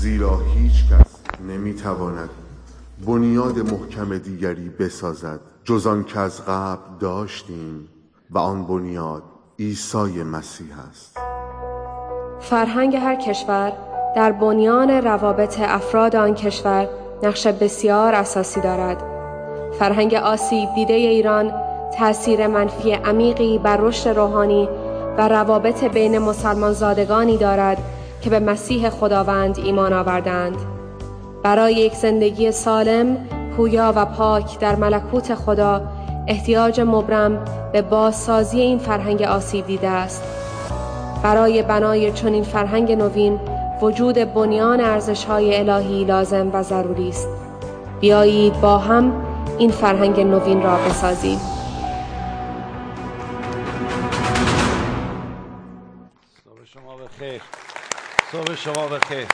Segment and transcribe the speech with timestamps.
[0.00, 1.16] زیرا هیچ کس
[1.48, 2.30] نمی‌تواند
[3.06, 5.40] بنیاد محکم دیگری بسازد.
[5.64, 7.88] جز آن که از قبل داشتیم
[8.30, 9.22] و آن بنیاد
[9.58, 11.18] عیسی مسیح است.
[12.40, 13.72] فرهنگ هر کشور
[14.16, 16.88] در بنیان روابط افراد آن کشور
[17.22, 19.02] نقش بسیار اساسی دارد.
[19.78, 21.52] فرهنگ آسیب دیده ایران
[21.98, 24.68] تأثیر منفی عمیقی بر رشد روحانی
[25.18, 27.82] و روابط بین مسلمان زادگانی دارد.
[28.22, 30.56] که به مسیح خداوند ایمان آوردند
[31.42, 33.16] برای یک زندگی سالم،
[33.56, 35.82] پویا و پاک در ملکوت خدا
[36.26, 40.22] احتیاج مبرم به بازسازی این فرهنگ آسیب دیده است.
[41.22, 43.40] برای بنای چنین فرهنگ نوین
[43.82, 47.28] وجود بنیان ارزش های الهی لازم و ضروری است.
[48.00, 49.12] بیایید با هم
[49.58, 51.57] این فرهنگ نوین را بسازیم.
[58.32, 59.26] صبح شما بخیر.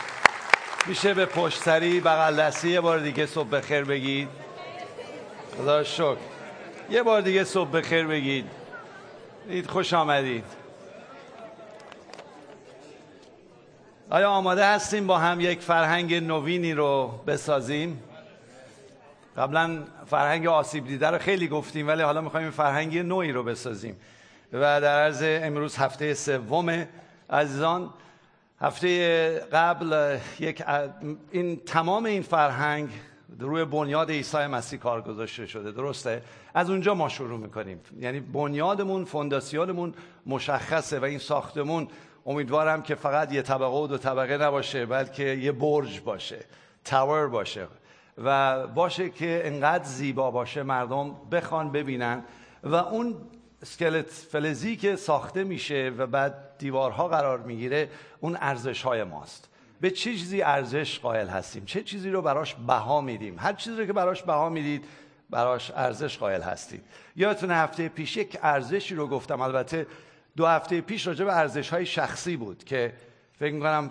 [0.87, 4.29] میشه به پشت سری بغل دستی یه بار دیگه صبح بخیر بگید.
[5.59, 6.17] خدا شکر.
[6.91, 8.51] یه بار دیگه صبح بخیر بگید.
[9.49, 10.45] اید خوش آمدید.
[14.11, 18.03] آیا آماده هستیم با هم یک فرهنگ نوینی رو بسازیم؟
[19.37, 23.97] قبلا فرهنگ آسیب دیده رو خیلی گفتیم ولی حالا می‌خوایم فرهنگ نوعی رو بسازیم.
[24.53, 26.87] و در عرض امروز هفته سوم
[27.31, 27.91] عزیزان
[28.61, 30.63] هفته قبل یک
[31.31, 32.89] این تمام این فرهنگ
[33.39, 36.23] روی بنیاد عیسی مسیح کار گذاشته شده درسته؟
[36.55, 37.81] از اونجا ما شروع می‌کنیم.
[38.01, 39.95] یعنی بنیادمون فونداسیونمون
[40.27, 41.89] مشخصه و این ساختمون
[42.27, 46.39] امیدوارم که فقط یه طبقه و دو طبقه نباشه بلکه یه برج باشه
[46.85, 47.67] تاور باشه.
[48.25, 52.25] و باشه که انقدر زیبا باشه مردم بخوان ببینن.
[52.63, 53.17] و اون
[53.63, 57.89] اسکلت فلزی که ساخته میشه و بعد دیوارها قرار می‌گیره
[58.21, 59.49] اون ارزش های ماست.
[59.81, 63.87] به چه چیزی ارزش قائل هستیم؟ چه چیزی رو براش بها میدیم؟ هر چیزی رو
[63.87, 64.85] که براش بها می‌دید
[65.31, 66.85] براش ارزش قائل هستید.
[67.17, 69.41] یادتون هفته پیش یک ارزشی رو گفتم.
[69.41, 69.87] البته
[70.37, 72.93] دو هفته پیش راجع به ارزش های شخصی بود که
[73.39, 73.89] فکر می‌کنم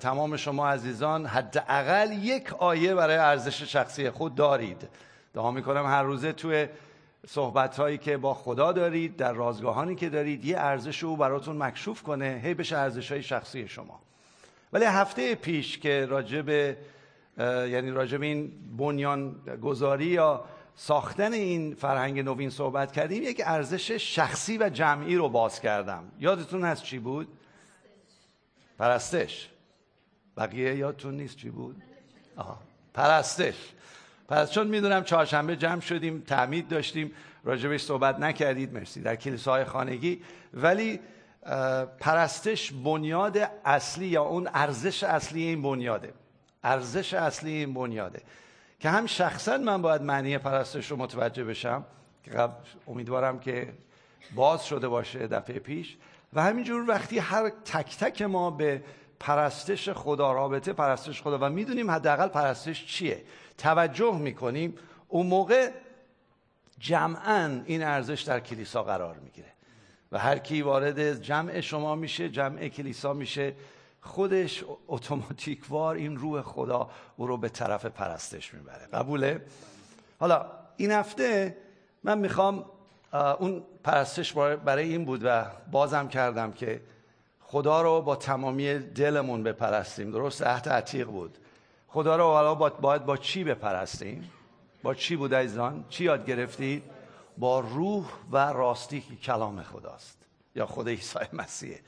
[0.00, 4.88] تمام شما عزیزان حداقل یک آیه برای ارزش شخصی خود دارید.
[5.34, 6.68] دعا می‌کنم هر روزه توی
[7.26, 12.02] صحبت هایی که با خدا دارید در رازگاهانی که دارید یه ارزش او براتون مکشوف
[12.02, 14.00] کنه هی بشه ارزش های شخصی شما
[14.72, 16.48] ولی هفته پیش که راجب
[17.38, 20.44] یعنی راجب این بنیان گذاری یا
[20.74, 26.64] ساختن این فرهنگ نوین صحبت کردیم یک ارزش شخصی و جمعی رو باز کردم یادتون
[26.64, 27.28] هست چی بود؟
[28.78, 29.50] پرستش
[30.36, 31.82] بقیه یادتون نیست چی بود؟
[32.36, 32.58] آها.
[32.94, 33.54] پرستش
[34.28, 37.12] پس چون می‌دونم چهارشنبه جمع شدیم تعمید داشتیم
[37.44, 39.00] راجبش صحبت نکردید مرسی.
[39.00, 40.22] در کلیساهای خانگی.
[40.54, 41.00] ولی
[42.00, 46.12] پرستش بنیاد اصلی یا اون ارزش اصلی این بنیاده.
[46.64, 48.22] ارزش اصلی این بنیاده.
[48.80, 51.84] که هم شخصا من باید معنی پرستش رو متوجه بشم
[52.24, 52.48] که
[52.88, 53.72] امیدوارم که
[54.34, 55.96] باز شده باشه دفعه پیش.
[56.32, 58.82] و همینجور وقتی هر تک تک ما به
[59.20, 61.38] پرستش خدا رابطه پرستش خدا.
[61.38, 63.24] و می‌دونیم حداقل پرستش چیه؟
[63.58, 64.74] توجه می‌کنیم.
[65.08, 65.70] اون موقع
[66.78, 69.52] جمعا این ارزش در کلیسا قرار می‌گیره.
[70.12, 73.54] و هر کی وارد جمع شما میشه جمع کلیسا میشه
[74.00, 78.86] خودش اتوماتیکوار این روح خدا او رو به طرف پرستش می‌بره.
[78.86, 79.46] قبوله؟
[80.20, 80.46] حالا
[80.76, 81.56] این هفته
[82.02, 82.64] من می‌خوام
[83.12, 86.80] اون پرستش برای این بود و بازم کردم که
[87.48, 90.10] خدا رو با تمامی دلمون بپرستیم.
[90.10, 91.38] درست؟ عهد عتیق بود.
[91.88, 94.30] خدا رو حالا باید با چی بپرستیم؟
[94.82, 96.82] با چی بود ایزان چی یاد گرفتید؟
[97.38, 100.18] با روح و راستی که کلام خداست.
[100.56, 101.80] یا خود عیسی مسیحه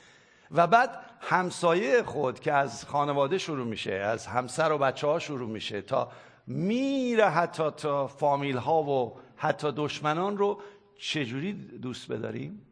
[0.51, 5.49] و بعد همسایه خود که از خانواده شروع میشه از همسر و بچه ها شروع
[5.49, 6.09] میشه تا
[6.47, 10.61] میره حتی تا فامیل ها و حتی دشمنان رو
[10.99, 12.68] چجوری دوست بداریم؟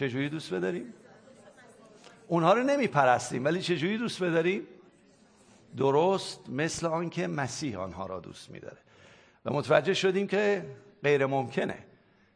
[0.00, 0.94] چجوری دوست بداریم؟
[2.28, 4.62] اونها رو نمیپرستیم ولی چجوری دوست بداریم؟
[5.76, 8.78] درست مثل آنکه مسیح آنها را دوست میداره.
[9.44, 10.66] و متوجه شدیم که
[11.02, 11.78] غیر ممکنه.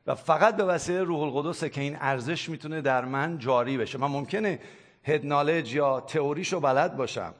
[0.06, 3.98] و فقط به وسیله روح القدسه که این ارزش می‌تونه در من جاری بشه.
[3.98, 4.60] من ممکنه
[5.04, 7.34] هد نالج یا تئوریشو بلد باشم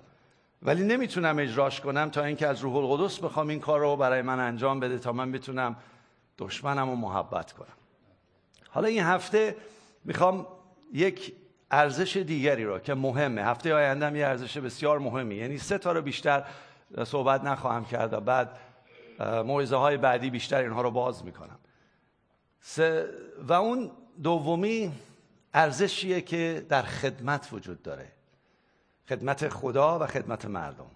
[0.63, 4.41] ولی نمی‌تونم اجراش کنم تا اینکه از روح القدس بخوام این کار رو برای من
[4.41, 5.77] انجام بده تا من بتونم
[6.39, 7.77] دشمنم رو محبت کنم.
[8.71, 9.57] حالا این هفته
[10.05, 10.47] می‌خوام
[10.93, 11.35] یک
[11.71, 13.45] ارزش دیگری رو که مهمه.
[13.45, 15.35] هفته آینده یه ارزش بسیار مهمی.
[15.35, 16.45] یعنی سه تا رو بیشتر
[17.05, 18.51] صحبت نخواهم کرد و بعد
[19.21, 21.59] موعظه های بعدی بیشتر اینها رو باز می‌کنم.
[23.49, 23.91] و اون
[24.23, 24.93] دومی
[25.55, 28.09] ارزشیه که در خدمت وجود داره.
[29.09, 30.91] خدمت خدا و خدمت مردم.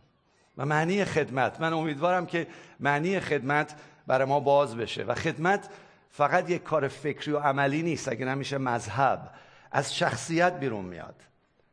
[0.58, 1.60] و معنی خدمت.
[1.60, 2.46] من امیدوارم که
[2.80, 3.76] معنی خدمت
[4.06, 5.04] برای ما باز بشه.
[5.04, 5.68] و خدمت
[6.10, 9.30] فقط یک کار فکری و عملی نیست اگه نمیشه مذهب
[9.70, 11.14] از شخصیت بیرون میاد.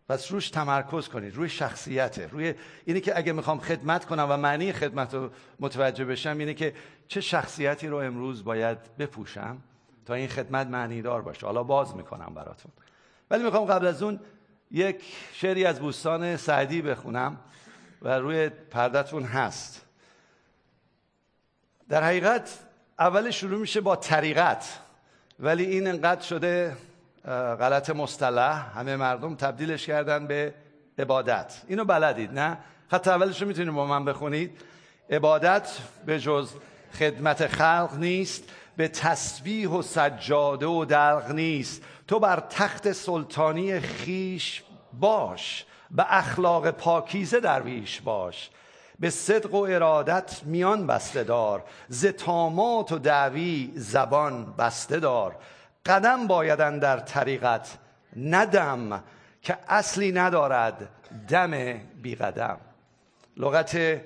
[0.10, 2.54] پس روش تمرکز کنید روی شخصیته روی
[2.86, 5.30] اینه که اگه می‌خوام خدمت کنم و معنی خدمت رو
[5.60, 6.74] متوجه بشم اینه که
[7.08, 9.58] چه شخصیتی رو امروز باید بپوشم
[10.06, 11.46] تا این خدمت معنی دار باشه.
[11.46, 12.72] حالا باز می‌کنم براتون.
[13.32, 14.20] ولی می‌خوام قبل از اون
[14.72, 15.04] یک
[15.34, 17.40] شعری از بوستان سعدی بخونم
[18.02, 19.86] و روی پردتون هست.
[21.90, 22.60] در حقیقت
[23.00, 24.80] اول شروع میشه با طریقت.
[25.40, 26.78] ولی این انقدر شده
[27.60, 28.78] غلط مصطلح.
[28.78, 30.54] همه مردم تبدیلش کردن به
[31.00, 31.62] عبادت.
[31.68, 32.58] اینو بلدید نه؟
[32.92, 34.62] خط اولش رو می‌تونید با من بخونید.
[35.10, 35.70] عبادت
[36.06, 36.50] به جز
[37.00, 38.44] خدمت خلق نیست
[38.78, 41.82] به تسبیح و سجاده و دلق نیست.
[42.08, 44.64] تو بر تخت سلطانی خیش
[44.94, 48.50] باش به اخلاق پاکیزه درویش باش.
[49.00, 55.36] به صدق و ارادت میان بسته دار زتامات و دعوی زبان بسته دار.
[55.86, 57.78] قدم بایدن در طریقت
[58.16, 59.04] ندم
[59.42, 60.90] که اصلی ندارد
[61.28, 62.58] دم بی قدم.
[63.38, 64.02] لغت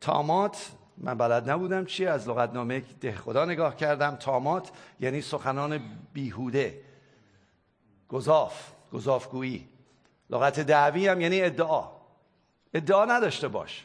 [0.00, 4.16] تامات من بلد نبودم چیه از لغتنامه ده خدا نگاه کردم.
[4.16, 5.80] تامات یعنی سخنان
[6.12, 6.80] بیهوده
[8.08, 9.68] گذاف گذافگویی
[10.30, 11.90] لغت دعوی هم یعنی ادعا.
[12.74, 13.84] ادعا نداشته باش.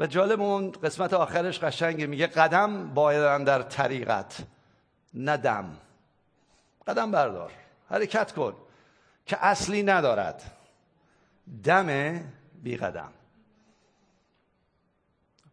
[0.00, 4.38] و جالب اون قسمت آخرش قشنگه میگه قدم باید در طریقت
[5.14, 5.76] ندم
[6.86, 7.52] قدم بردار
[7.90, 8.54] حرکت کن
[9.26, 10.42] که اصلی ندارد.
[11.64, 12.20] دم
[12.62, 13.12] بی قدم.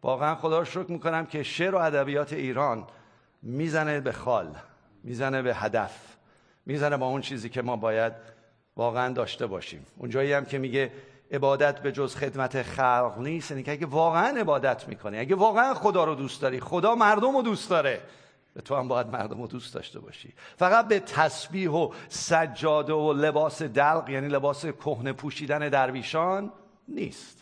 [0.02, 2.86] واقعا خدا رو شکر می‌کنم که شعر و ادبیات ایران
[3.42, 4.56] می‌زنه به خال
[5.04, 6.16] می‌زنه به هدف
[6.66, 8.12] می‌زنه با اون چیزی که ما باید
[8.76, 9.86] واقعا داشته باشیم.
[9.96, 10.92] اونجایی هم که میگه
[11.32, 13.50] عبادت به جز خدمت خلق نیست.
[13.50, 17.70] یعنی اگه واقعا عبادت می‌کنی اگه واقعا خدا رو دوست داری خدا مردم رو دوست
[17.70, 18.00] داره
[18.54, 20.32] به تو هم باید مردم رو دوست داشته باشی.
[20.56, 26.52] فقط به تسبیح و سجاده و لباس دلق یعنی لباس کهنه پوشیدن درویشان
[26.88, 27.38] نیست.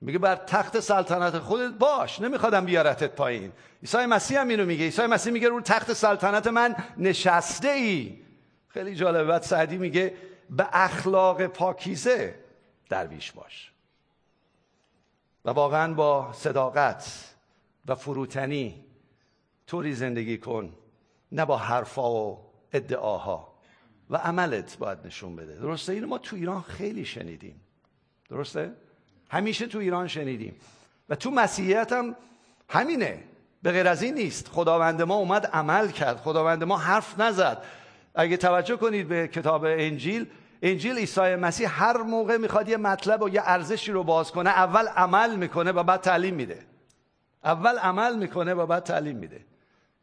[0.00, 3.52] میگه بر تخت سلطنت خودت باش نمیخوادم بیارتت پایین.
[3.82, 4.84] عیسی مسیح هم اینو میگه.
[4.84, 8.18] عیسی مسیح میگه رو تخت سلطنت من نشسته ای
[8.68, 9.24] خیلی جالبه.
[9.24, 10.14] بعد سعدی میگه
[10.50, 12.34] به اخلاق پاکیزه
[12.88, 13.72] درویش باش.
[15.44, 17.34] و واقعا با صداقت
[17.86, 18.84] و فروتنی
[19.66, 20.74] طوری زندگی کن
[21.32, 22.38] نه با حرفا و
[22.72, 23.56] ادعاها.
[24.10, 25.54] و عملت باید نشون بده.
[25.54, 27.60] درسته؟ اینو ما تو ایران خیلی شنیدیم.
[28.28, 28.72] درسته؟
[29.30, 30.56] همیشه تو ایران شنیدیم.
[31.08, 32.16] و تو مسیحیت هم
[32.68, 33.24] همینه.
[33.62, 34.48] به غیر از این نیست.
[34.48, 36.16] خداوند ما اومد عمل کرد.
[36.16, 37.62] خداوند ما حرف نزد.
[38.16, 40.26] اگه توجه کنید به کتاب انجیل
[40.62, 44.88] انجیل عیسی مسیح هر موقع می‌خواد یه مطلب و یه ارزشی رو باز کنه اول
[44.88, 46.58] عمل می‌کنه و بعد تعلیم میده.
[47.44, 49.44] اول عمل می‌کنه و بعد تعلیم میده.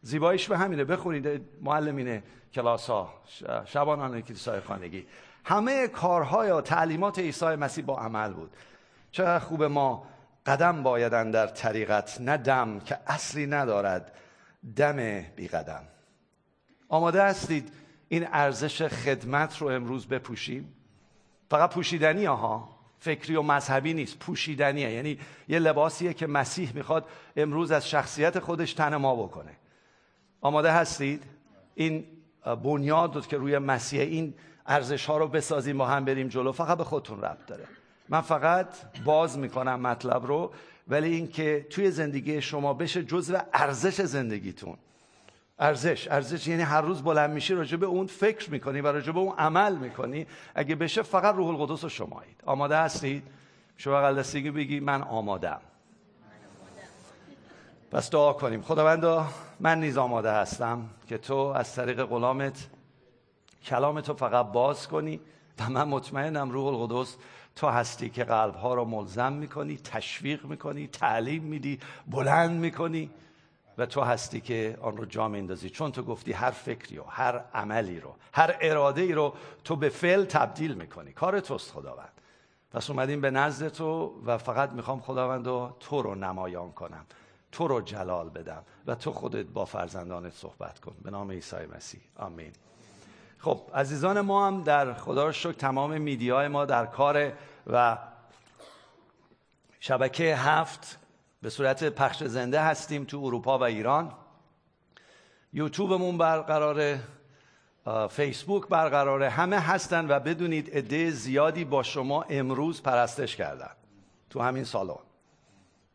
[0.01, 0.83] زیباییش به همینه.
[0.83, 2.23] بخونید معلمین
[2.53, 3.13] کلاس ها
[3.65, 5.07] شبانان کلیسای خانگی.
[5.45, 8.51] همه کارهای و تعلیمات عیسی مسیح با عمل بود.
[9.11, 10.07] چقدر خوب ما
[10.45, 14.11] قدم بایدن در طریقت نه دم که اصلی ندارد
[14.75, 15.83] دم بی قدم
[16.89, 17.82] آماده هستید
[18.13, 20.73] این ارزش خدمت رو امروز بپوشیم.
[21.49, 24.19] فقط پوشیدنی ها فکری و مذهبی نیست.
[24.19, 24.91] پوشیدنیه.
[24.91, 29.51] یعنی یه لباسیه که مسیح می‌خواد امروز از شخصیت خودش تن ما بکنه.
[30.41, 31.23] آماده هستید؟
[31.75, 32.05] این
[32.63, 34.33] بنیاد که روی مسیح این
[34.65, 36.51] ارزش ها رو بسازیم با هم بریم جلو.
[36.51, 37.65] فقط به خودتون ربط داره.
[38.09, 38.67] من فقط
[39.05, 40.53] باز می‌کنم مطلب رو
[40.87, 44.77] ولی اینکه توی زندگی شما بشه جزو ارزش زندگیتون.
[45.63, 46.07] ارزش.
[46.11, 49.35] ارزش یعنی هر روز بلند میشی راجع به اون فکر می‌کنی و راجع به اون
[49.37, 50.27] عمل می‌کنی.
[50.55, 52.41] اگه بشه فقط روح القدس رو شمایید.
[52.45, 53.23] آماده هستید؟
[53.77, 55.61] شما بغل بگی من آمادم
[57.91, 58.61] پس دعا کنیم.
[58.61, 59.27] خداوندا
[59.59, 62.67] من نیز آماده هستم که تو از طریق غلامت
[63.65, 65.19] کلام تو فقط باز کنی
[65.59, 67.15] و من مطمئنم روح القدس
[67.55, 73.09] تو هستی که قلبها رو ملزم می‌کنی تشویق می‌کنی تعلیم میدی بلند می‌کنی.
[73.77, 75.69] و تو هستی که آن رو جا میندازی.
[75.69, 79.89] چون تو گفتی هر فکری و هر عملی رو هر اراده ای رو تو به
[79.89, 81.13] فعل تبدیل می‌کنی.
[81.13, 82.11] کار توست خداوند.
[82.71, 87.05] پس اومدیم به نزد تو و فقط می‌خوام خداوند و تو رو نمایان کنم.
[87.51, 90.95] تو رو جلال بدم و تو خودت با فرزندانت صحبت کن.
[91.03, 92.01] به نام عیسی مسیح.
[92.15, 92.51] آمین.
[93.39, 97.31] خب عزیزان ما هم در خدا شکر تمام میدیای ما در کار
[97.67, 97.97] و
[99.79, 100.99] شبکه هفت
[101.43, 104.11] به صورت پخش زنده هستیم تو اروپا و ایران.
[105.53, 106.99] یوتیوبمون برقراره
[108.09, 113.69] فیسبوک برقراره همه هستن و بدونید عده زیادی با شما امروز پرستش کردن
[114.29, 114.95] تو همین سالن.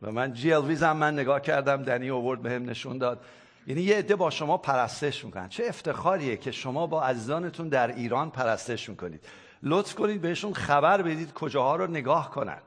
[0.02, 3.25] و من جی هم من نگاه کردم دنی اوورد بهم نشون داد.
[3.67, 5.49] یعنی یه عده با شما پرستش می‌کنن.
[5.49, 9.25] چه افتخاریه که شما با عزیزانتون در ایران پرستش می‌کنید.
[9.62, 12.59] لطف کنید بهشون خبر بدید کجاها رو نگاه کنن.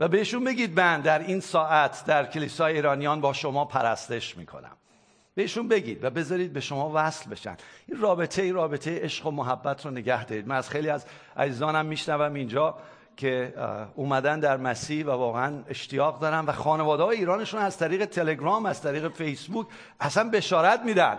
[0.00, 4.76] و بهشون بگید من در این ساعت در کلیسای ایرانیان با شما پرستش می‌کنم.
[5.34, 7.56] بهشون بگید و بذارید به شما وصل بشن.
[7.88, 10.48] این رابطه این رابطه عشق و محبت رو نگه دارید.
[10.48, 12.74] من از خیلی از عزیزانم میشنوم اینجا
[13.16, 13.54] که
[13.94, 18.82] اومدن در مسیح و واقعا اشتیاق دارن و خانواده های ایرانشون از طریق تلگرام از
[18.82, 19.66] طریق فیسبوک
[20.00, 21.18] اصلا بشارت میدن.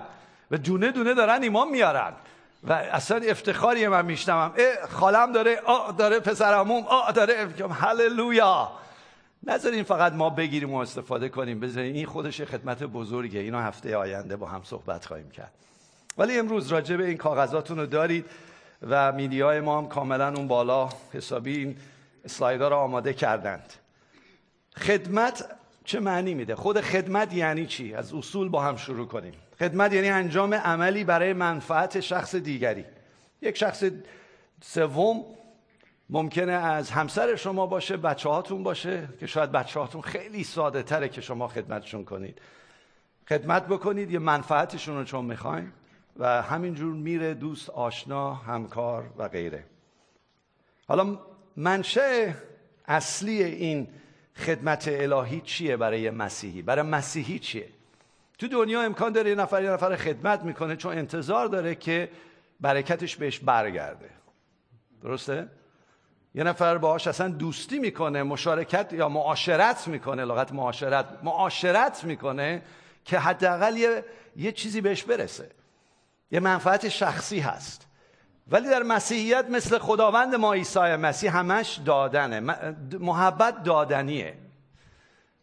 [0.51, 2.13] و دونه دونه دارن ایمان میارن.
[2.63, 4.53] و اصلا افتخاری من میشنوم.
[4.89, 7.47] خالم داره آ داره پسرموم آ داره.
[7.71, 8.71] هللویا.
[9.43, 11.59] نذارین فقط ما بگیریم و استفاده کنیم.
[11.59, 13.39] بذارین این خودش خدمت بزرگه.
[13.39, 15.51] اینو هفته آینده با هم صحبت خواهیم کرد.
[16.17, 18.25] ولی امروز راجع به این کاغذاتون رو دارید
[18.89, 21.77] و میدیای ما هم کاملا اون بالا حسابی این
[22.25, 23.73] اسلایدها رو آماده کردند.
[24.77, 25.45] خدمت
[25.85, 29.33] چه معنی میده؟ خود خدمت یعنی چی؟ از اصول با هم شروع کنیم.
[29.61, 32.85] خدمت یعنی انجام عملی برای منفعت شخص دیگری.
[33.41, 33.83] یک شخص
[34.61, 35.25] سوم
[36.09, 41.09] ممکنه از همسر شما باشه بچه هاتون باشه که شاید بچه هاتون خیلی ساده تره
[41.09, 42.41] که شما خدمتشون کنید.
[43.29, 45.71] خدمت بکنید یه منفعتشون رو چون می‌خواین
[46.17, 49.63] و همینجور میره دوست آشنا همکار و غیره.
[50.87, 51.19] حالا
[51.57, 52.35] منشه
[52.87, 53.87] اصلی این
[54.35, 57.69] خدمت الهی چیه برای مسیحی؟ برای مسیحی چیه؟
[58.41, 62.09] تو دنیا امکان داره یه نفر یه نفر خدمت می‌کنه چون انتظار داره که
[62.59, 64.09] برکتش بهش برگرده.
[65.03, 65.47] درسته؟
[66.35, 72.61] یه نفر باهاش اصلا دوستی می‌کنه مشارکت یا معاشرت می‌کنه لغت معاشرت معاشرت می‌کنه
[73.05, 74.05] که حداقل یه،,
[74.35, 75.49] یه چیزی بهش برسه.
[76.31, 77.87] یه منفعت شخصی هست.
[78.47, 82.39] ولی در مسیحیت مثل خداوند ما عیسی مسیح همش دادنه.
[82.99, 84.37] محبت دادنیه.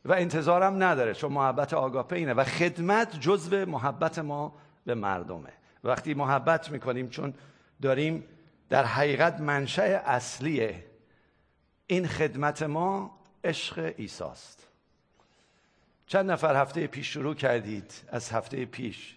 [0.09, 2.35] و انتظارم نداره چون محبت آگاپه اینه.
[2.35, 5.53] و خدمت جزو محبت ما به مردمه.
[5.85, 7.35] وقتی محبت می‌کنیم چون
[7.83, 8.25] داریم
[8.69, 10.75] در حقیقت منشأ اصلی
[11.87, 14.69] این خدمت ما عشق ایساست
[16.07, 19.17] چند نفر هفته پیش شروع کردید؟ از هفته پیش.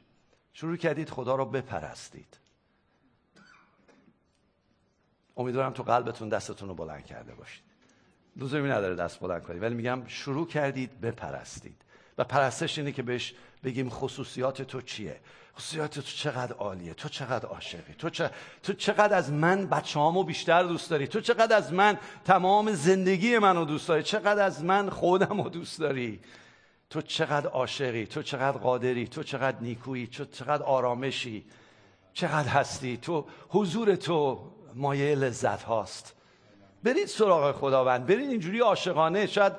[0.53, 2.37] شروع کردید خدا رو بپرستید.
[5.37, 7.70] امیدوارم تو قلبتون دستتون رو بلند کرده باشید.
[8.37, 9.61] لزومی نداره دست بلند کنید.
[9.61, 11.75] ولی میگم شروع کردید بپرستید.
[12.17, 13.33] و پرستش اینه که بهش
[13.63, 15.19] بگیم خصوصیات تو چیه؟
[15.57, 18.09] خصوصیات تو چقدر عالیه؟ تو چقدر عاشقی؟ تو,
[18.63, 23.65] تو چقدر از من بچه بیشتر دوست داری؟ تو چقدر از من تمام زندگی منو
[23.65, 26.19] دوست داری؟ چقدر از من خودم رو دوست داری؟
[26.89, 31.45] تو چقدر عاشقی؟ تو چقدر قادری؟ تو چقدر نیکویی؟ تو چقدر آرامشی؟
[32.13, 36.20] چقدر هستی؟ تو حضور تو مایه لذت هاست.
[36.83, 39.53] برید سراغ خداوند برید اینجوری عاشقانه شاید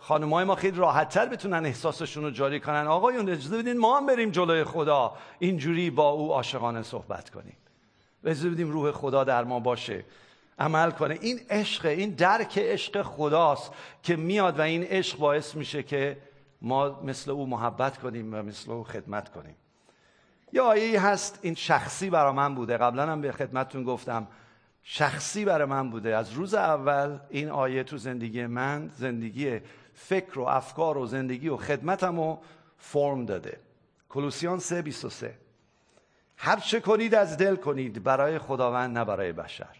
[0.00, 2.86] خانمای ما خیلی راحتتر بتونن احساسشون رو جاری کنن.
[2.86, 7.56] آقایون اجازه بدین ما هم بریم جلوی خدا اینجوری با او عاشقانه صحبت کنیم.
[8.24, 10.04] اجازه بدیم روح خدا در ما باشه
[10.58, 11.18] عمل کنه.
[11.20, 16.16] این عشق این درک عشق خداست که میاد و این عشق باعث میشه که
[16.62, 19.56] ما مثل او محبت کنیم و مثل او خدمت کنیم.
[20.52, 22.76] یه آیه هست این شخصی برا من بوده.
[22.76, 24.26] قبلا هم به خدمتتون گفتم.
[24.86, 26.16] شخصی برای من بوده.
[26.16, 29.60] از روز اول این آیه تو زندگی من زندگی
[29.94, 32.38] فکر و افکار و زندگی و خدمتم رو
[32.78, 33.60] فرم داده.
[34.08, 34.64] کلوسیان 3:23
[36.36, 39.76] هر چه کنید از دل کنید برای خداوند نه برای بشر.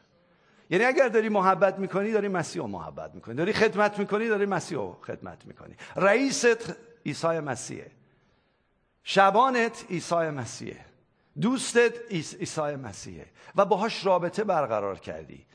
[0.70, 3.34] یعنی اگر داری محبت می‌کنی داری مسیح رو محبت می‌کنی.
[3.34, 5.74] داری خدمت می‌کنی داری مسیح رو خدمت می‌کنی.
[5.96, 6.74] رئیست
[7.06, 7.90] عیسی مسیحه
[9.02, 10.84] شبانت عیسی مسیحه
[11.40, 13.26] دوستت عیسی مسیحه
[13.56, 15.46] و باهاش رابطه برقرار کردی.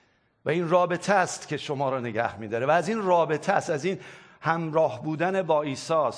[0.46, 2.66] و این رابطه است که شما رو نگه میداره.
[2.66, 4.00] و از این رابطه است از این
[4.42, 6.12] همراه بودن با عیسی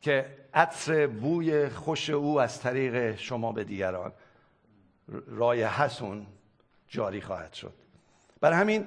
[0.00, 4.12] که عطر بوی خوش او از طریق شما به دیگران
[5.26, 6.26] رایحتون
[6.88, 7.72] جاری خواهد شد.
[8.40, 8.86] برای همین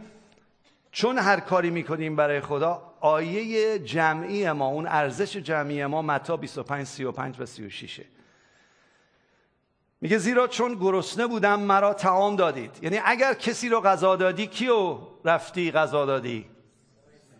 [0.91, 6.87] چون هر کاری می‌کنیم برای خدا آیه جمعی ما اون ارزش جمعی ما متا 25
[6.87, 8.01] 35 و 36
[10.01, 12.79] میگه زیرا چون گرسنه بودم مرا تعام دادید.
[12.81, 16.45] یعنی اگر کسی رو غذا دادی کیو رفتی غذا دادی؟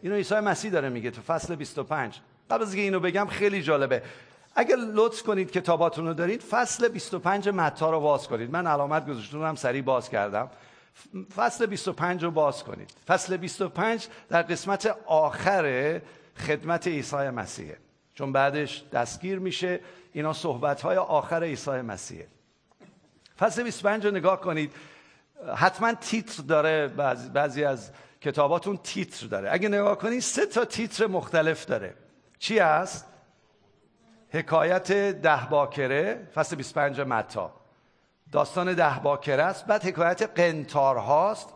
[0.02, 4.02] اینو عیسی مسیح داره میگه تو فصل 25 قبل از اینو بگم خیلی جالبه.
[4.56, 8.52] اگر لطف کنید کتاباتون رو دارید فصل 25 متا رو باز کنید.
[8.52, 10.50] من علامت گذاشتم سریع باز کردم.
[11.36, 12.94] فصل 25 رو باز کنید.
[13.08, 16.02] فصل 25 در قسمت آخر
[16.38, 17.78] خدمت عیسی مسیحه.
[18.14, 19.80] چون بعدش دستگیر میشه.
[20.14, 22.28] اینا صحبت های آخر عیسی مسیحه.
[23.40, 24.74] فصل 25 رو نگاه کنید.
[25.56, 26.88] حتما تیتر داره
[27.34, 27.92] بعضی, از
[28.22, 29.50] کتاباتون تیتر داره.
[29.52, 31.94] اگه نگاه کنید سه تا تیتر مختلف داره.
[32.40, 33.06] چی هست؟
[34.30, 37.54] حکایت ده باکره فصل 25 متا.
[38.32, 41.50] داستان ده باکره است بعد حکایت قنتار هاست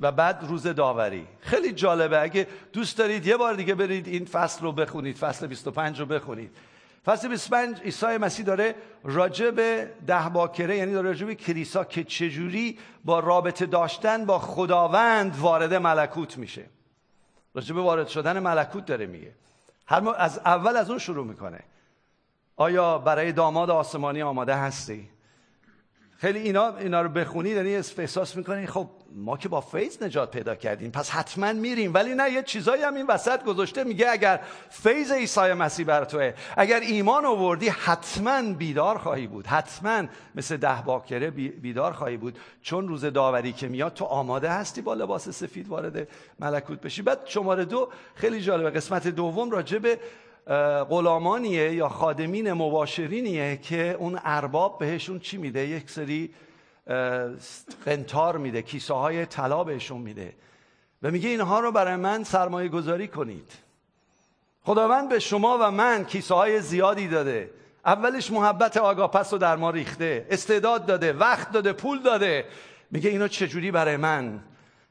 [0.00, 1.26] و بعد روز داوری.
[1.40, 2.22] خیلی جالبه.
[2.22, 6.56] اگه دوست دارید یه بار دیگه برید این فصل رو بخونید فصل 25 رو بخونید.
[7.06, 12.04] فصل 25 عیسی مسیح داره راجع به ده باکره یعنی داره راجع به کلیسا که
[12.04, 16.64] چجوری با رابطه داشتن با خداوند وارد ملکوت میشه.
[17.54, 19.32] راجع به وارد شدن ملکوت داره میگه.
[19.86, 21.60] هر از اول از اون شروع می‌کنه.
[22.56, 25.08] آیا برای داماد آسمانی آماده هستی؟
[26.18, 30.54] خیلی اینا اینا رو بخونید یعنی احساس می‌کنید خب ما که با فیض نجات پیدا
[30.54, 31.94] کردیم پس حتما میریم.
[31.94, 36.32] ولی نه یه چیزایی هم این وسط گذاشته میگه اگر فیض عیسی مسیح بر توه
[36.56, 39.46] اگر ایمان آوردی حتما بیدار خواهی بود.
[39.46, 40.02] حتما
[40.34, 42.38] مثل ده باکره بیدار خواهی بود.
[42.62, 46.08] چون روز داوری که میاد تو آماده هستی با لباس سفید وارد
[46.38, 47.02] ملکوت بشی.
[47.02, 49.98] بعد شماره دو خیلی جالبه قسمت دوم راجع به
[50.90, 56.34] غلامانیه یا خادمین مباشرینیه که اون ارباب بهشون چی میده؟ یک سری
[57.84, 60.34] قنتار میده کیسه های طلا بهشون میده.
[61.02, 63.52] و میگه اینها رو برای من سرمایه گذاری کنید.
[64.62, 67.50] خداوند به شما و من کیسه های زیادی داده.
[67.84, 70.26] اولش محبت آگاپس رو در ما ریخته.
[70.30, 72.44] استعداد داده وقت داده پول داده.
[72.90, 74.40] میگه اینو چجوری برای من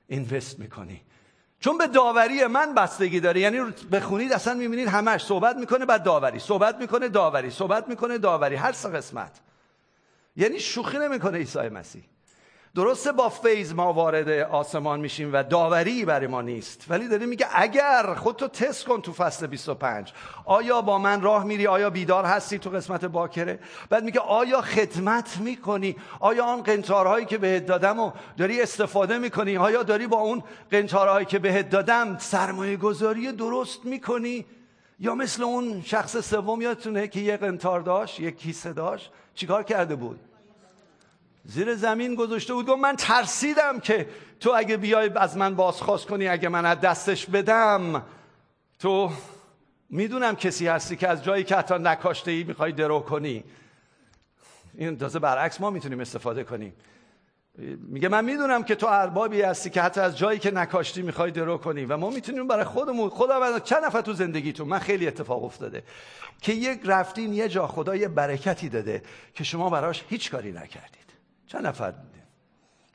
[0.08, 1.02] اینوست می‌کنی؟
[1.66, 3.60] چون به داوری من بستگی داره یعنی
[3.92, 6.40] بخونید اصلا می‌بینید همش صحبت می‌کنه بعد داوری.
[6.40, 7.50] صحبت می‌کنه داوری.
[7.50, 8.56] صحبت می‌کنه داوری.
[8.56, 9.32] هر سه قسمت.
[10.36, 12.04] یعنی شوخی نمی‌کنه عیسی مسیح.
[12.75, 16.86] درسته با فیض ما وارد آسمان میشیم و داوری برای ما نیست.
[16.89, 20.13] ولی داره میگه اگر خودتو تست کن تو فصل 25
[20.46, 25.38] آیا با من راه میری؟ آیا بیدار هستی تو قسمت باکره؟ بعد میگه آیا خدمت
[25.38, 30.44] می‌کنی؟ آیا آن قنطارهایی که بهت دادم و داری استفاده می‌کنی؟ آیا داری با اون
[30.72, 34.46] قنطارهایی که بهت دادم سرمایه گذاری درست می‌کنی؟
[35.00, 39.11] یا مثل اون شخص سوم یادتونه که یه قنطار داشت یک کیسه داشت.
[39.35, 40.20] چیکار کرده بود؟
[41.48, 46.27] زیر زمین گذاشته بود گفت من ترسیدم که تو اگه بیای از من بازخواست کنی
[46.27, 48.03] اگه من از دستش بدم
[48.79, 49.12] تو
[49.90, 53.44] می‌دونم کسی هستی که از جایی که حتی نکاشته ای می‌خوای درو کنی.
[54.77, 56.74] این تازه برعکس ما می‌تونیم استفاده کنیم.
[57.77, 61.58] میگه من می‌دونم که تو اربابی هستی که حتی از جایی که نکاشتی می‌خوای درو
[61.58, 65.84] کنی و ما می‌تونیم برای خودمون خدا چند نفر تو زندگیتون من خیلی اتفاق افتاده
[66.42, 69.03] که یک رفتین یه جا خدا یه برکتی داده
[69.34, 71.04] که شما براش هیچ کاری نکردید
[71.48, 72.24] چند نفر دیده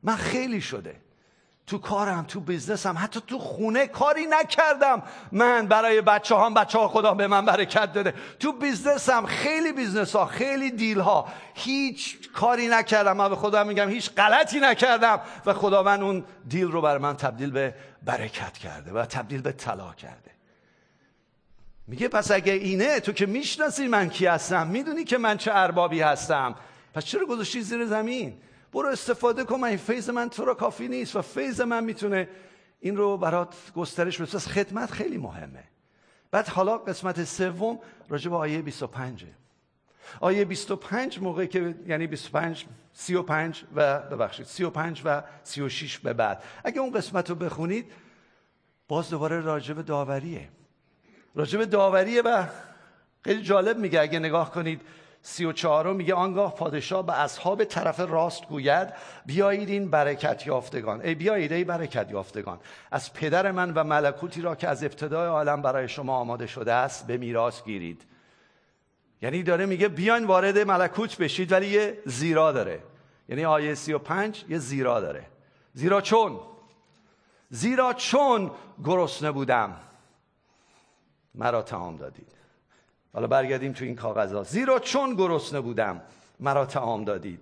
[0.02, 0.96] من خیلی شده.
[1.66, 5.02] تو کارم تو business م حتی تو خونه کاری نکردم.
[5.32, 8.14] من برای بچه هم بچه ها خدا به من برکت داده.
[8.38, 13.16] تو business م خیلی business ها خیلی deal ها هیچ کاری نکردم.
[13.16, 15.20] من به خدا میگم هیچ غلطی نکردم.
[15.46, 19.92] و خداوند اون deal رو برای من تبدیل به برکت کرده و تبدیل به طلا
[19.92, 20.30] کرده.
[21.86, 26.00] میگه پس اگه اینه تو که می‌شناسی من کی هستم؟ می‌دونی که من چه اربابی
[26.00, 26.54] هستم.
[26.94, 28.36] پس چرا گذاشتی زیر زمین؟
[28.72, 32.28] برو استفاده کن من این فیض من تو را کافی نیست و فیض من می‌تونه
[32.80, 34.38] این رو برات گسترش بده.
[34.38, 35.64] خدمت خیلی مهمه.
[36.30, 39.24] بعد حالا قسمت سوم راجع به آیه 25
[40.20, 46.42] آیه 25 موقعی که یعنی 25 35 و ببخشید 35 و 36 به بعد.
[46.64, 47.92] اگه اون قسمت رو بخونید
[48.88, 50.48] باز دوباره راجع به داوریه.
[51.34, 52.46] راجع به داوریه و
[53.24, 54.80] خیلی جالب میگه اگه نگاه کنید
[55.22, 58.88] سی و چهارم میگه آنگاه پادشاه به اصحاب طرف راست گوید
[59.26, 61.00] بیایید این برکت یافتگان.
[61.00, 62.58] ای بیایید ای برکت یافتگان.
[62.90, 67.06] از پدر من و ملکوتی را که از ابتدای عالم برای شما آماده شده است
[67.06, 68.02] به میراث گیرید.
[69.22, 72.82] یعنی داره میگه بیاین وارد ملکوت بشید ولی یه زیرا داره.
[73.28, 75.26] یعنی آیه سی و پنج یه زیرا داره.
[75.72, 76.40] زیرا چون؟
[77.50, 78.50] زیرا چون
[78.84, 79.76] گرسنه بودم.
[81.34, 82.39] مرا تمام دادید.
[83.12, 86.00] حالا برگردیم تو این کاغذ زیرا چون گرسنه بودم
[86.40, 87.40] مرا تعام دادید.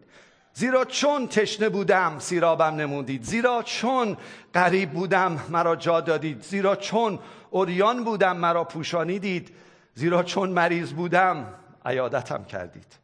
[0.52, 3.22] زیرا چون تشنه بودم سیرابم نمودید.
[3.22, 4.16] زیرا چون
[4.54, 6.42] غریب بودم مرا جا دادید.
[6.42, 7.18] زیرا چون
[7.50, 9.50] اوریان بودم مرا پوشانیدید.
[9.94, 11.54] زیرا چون مریض بودم
[11.86, 12.98] عیادتم کردید.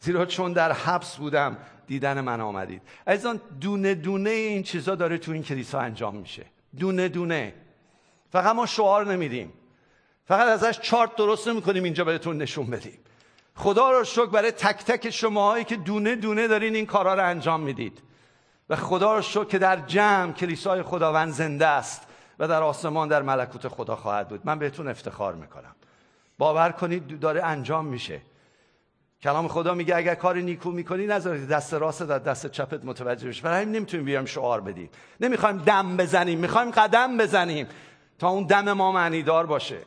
[0.00, 2.82] زیرا چون در حبس بودم دیدن من آمدید.
[3.06, 6.46] عزیزان دونه دونه این چیزا داره تو این کلیسا انجام میشه.
[6.78, 7.54] دونه دونه.
[8.32, 9.52] فقط ما شعار نمیدیم.
[10.24, 12.98] فقط ازش چارت درست نمی‌کنیم اینجا بهتون نشون بدیم.
[13.54, 17.60] خدا رو شکر برای تک تک شماهایی که دونه دونه دارین این کارا رو انجام
[17.60, 18.02] می‌دید.
[18.68, 22.02] و خدا رو شکر که در جمع کلیسای خداوند زنده است
[22.38, 24.40] و در آسمان در ملکوت خدا خواهد بود.
[24.44, 25.74] من بهتون افتخار می‌کنم.
[26.38, 28.20] باور کنید داره انجام میشه.
[29.22, 33.42] کلام خدا میگه اگر کار نیکو می‌کنی نذارید دست راست در دست چپت متوجه بشه
[33.42, 34.90] برای همین نمی‌تونیم بیایم شعار بدیم.
[35.20, 37.66] نمی‌خوایم دم بزنیم می‌خوایم قدم بزنیم
[38.18, 39.78] تا اون دم ما معنیدار باشه.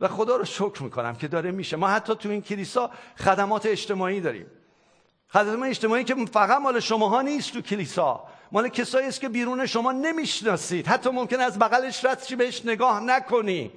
[0.00, 1.76] و خدا رو شکر می‌کنم که داره میشه.
[1.76, 4.46] ما حتی تو این کلیسا خدمات اجتماعی داریم.
[5.28, 8.24] خدمات اجتماعی که فقط مال شماها نیست تو کلیسا.
[8.52, 10.86] مال کسایی است که بیرون شما نمی‌شناسید.
[10.86, 13.72] حتی ممکن از بغلش رد بهش نگاه نکنی.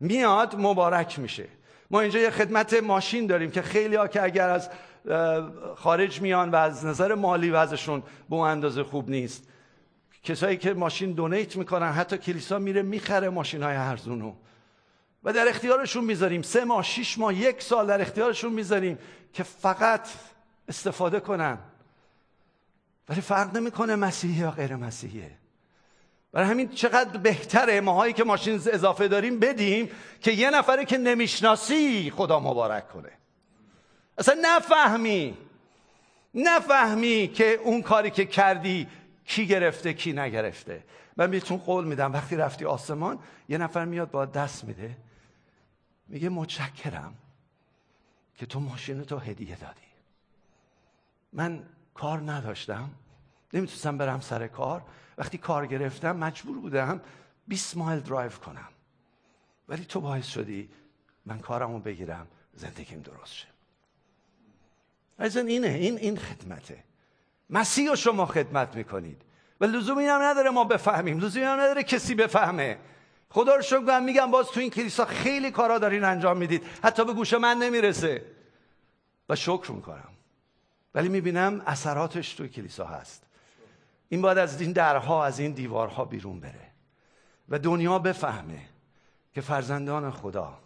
[0.00, 1.48] میاد مبارک میشه.
[1.90, 4.70] ما اینجا یه خدمت ماشین داریم که خیلی ها که اگر از
[5.76, 9.48] خارج میان و از نظر مالی وضعشون به اون اندازه خوب نیست.
[10.22, 14.34] کسایی که ماشین دونیت می‌کنن حتی کلیسا میره می‌خره ماشین های هرزونو
[15.24, 16.42] و در اختیارشون می‌ذاریم.
[16.42, 18.98] سه ماه شیش ماه یک سال در اختیارشون می‌ذاریم
[19.32, 20.08] که فقط
[20.68, 21.58] استفاده کنن.
[23.08, 25.30] ولی فرق نمی‌کنه مسیحی یا غیر مسیحیه.
[26.32, 32.10] برای همین چقدر بهتره ماهایی که ماشین اضافه داریم بدیم که یه نفره که نمی‌شناسی
[32.10, 33.10] خدا مبارک کنه.
[34.18, 35.36] اصلا نفهمی
[36.34, 38.88] نفهمی که اون کاری که کردی
[39.24, 40.84] کی گرفته کی نگرفته.
[41.16, 44.96] من بهتون قول میدم وقتی رفتی آسمان یه نفر میاد با دست میده.
[46.08, 47.14] میگه متشکرم
[48.34, 49.80] که تو ماشین تو هدیه دادی.
[51.32, 51.62] من
[51.94, 52.90] کار نداشتم.
[53.52, 54.82] نمی‌تونستم برم سر کار.
[55.18, 57.00] وقتی کار گرفتم مجبور بودم
[57.48, 58.68] 20 مایل درایو کنم.
[59.68, 60.70] ولی تو باعث شدی
[61.26, 63.48] من کارمو بگیرم زندگیم درست شه.
[65.40, 66.84] اینه این این خدمته.
[67.50, 69.22] مسیح و شما خدمت می‌کنید.
[69.60, 71.18] و لزومی هم نداره ما بفهمیم.
[71.18, 72.78] لزومی هم نداره کسی بفهمه.
[73.34, 76.62] خدا رو شکر میگم باز تو این کلیسا خیلی کارا دارین انجام می‌دید.
[76.82, 78.24] حتی به گوش من نمی‌رسه.
[79.28, 80.08] و شکر می‌کنم.
[80.94, 83.22] ولی می‌بینم اثراتش توی کلیسا هست.
[84.08, 86.70] این باید از این درها از این دیوارها بیرون بره.
[87.48, 88.60] و دنیا بفهمه
[89.32, 90.58] که فرزندان خدا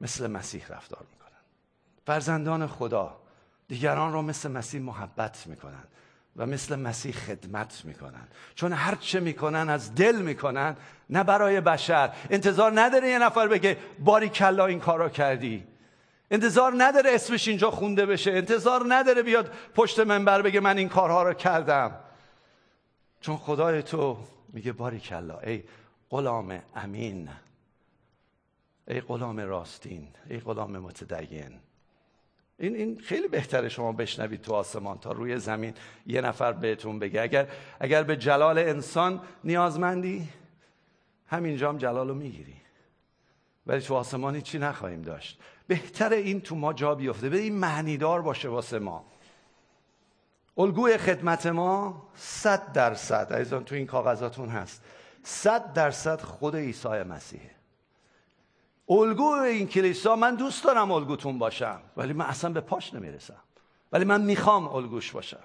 [0.00, 1.42] مثل مسیح رفتار می‌کنن.
[2.06, 3.16] فرزندان خدا
[3.68, 5.84] دیگران را مثل مسیح محبت می‌کنن.
[6.36, 8.28] و مثل مسیح خدمت می‌کنن.
[8.54, 10.76] چون هر چه می‌کنن از دل می‌کنن
[11.10, 12.12] نه برای بشر.
[12.30, 15.64] انتظار نداره یه نفر بگه باری کلا این کارا کردی.
[16.30, 18.30] انتظار نداره اسمش اینجا خونده بشه.
[18.32, 21.98] انتظار نداره بیاد پشت منبر بگه من این کارها رو کردم.
[23.20, 24.18] چون خدای تو
[24.52, 25.38] میگه باری کلا.
[25.38, 25.62] ای
[26.10, 27.28] غلام امین.
[28.88, 30.08] ای غلام راستین.
[30.30, 31.60] ای غلام متدین.
[32.64, 35.74] این این خیلی بهتره شما بشنوید تو آسمان تا روی زمین
[36.06, 37.22] یه نفر بهتون بگه.
[37.22, 37.48] اگر
[37.80, 40.28] اگر به جلال انسان نیازمندی
[41.26, 42.54] همینجا هم جلال رو می‌گیری.
[43.66, 47.28] ولی تو آسمانی چی نخواهیم داشت؟ بهتره این تو ما جا بیفته.
[47.28, 49.04] به این معنیدار باشه واسه ما.
[50.58, 53.32] الگوی خدمت ما صد درصد.
[53.32, 54.82] عزیزان تو این کاغذاتون هست.
[55.22, 57.53] صد درصد خود عیسی مسیحه.
[58.88, 63.40] الگو این کلیسا من دوست دارم الگوتون باشم ولی من اصلا به پاش نمی‌رسم.
[63.92, 65.42] ولی من می‌خوام الگوش باشم.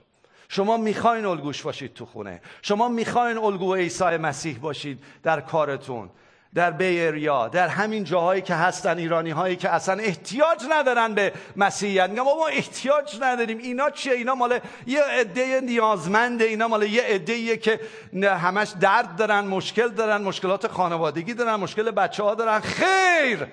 [0.49, 2.41] شما می‌خواین الگوش باشید تو خونه.
[2.61, 6.09] شما می‌خواین الگو عیسی مسیح باشید در کارتون.
[6.55, 12.09] در بیریا در همین جاهایی که هستن ایرانی هایی که اصلا احتیاج ندارن به مسیحیت
[12.09, 17.57] میگم ما احتیاج نداریم اینا چیه؟ اینا مال یه عده نیازمنده اینا مال یه عده
[17.57, 17.79] که
[18.23, 22.59] همش درد دارن مشکل دارن مشکلات خانوادگی دارن مشکل بچه ها دارن.
[22.59, 23.47] خیر!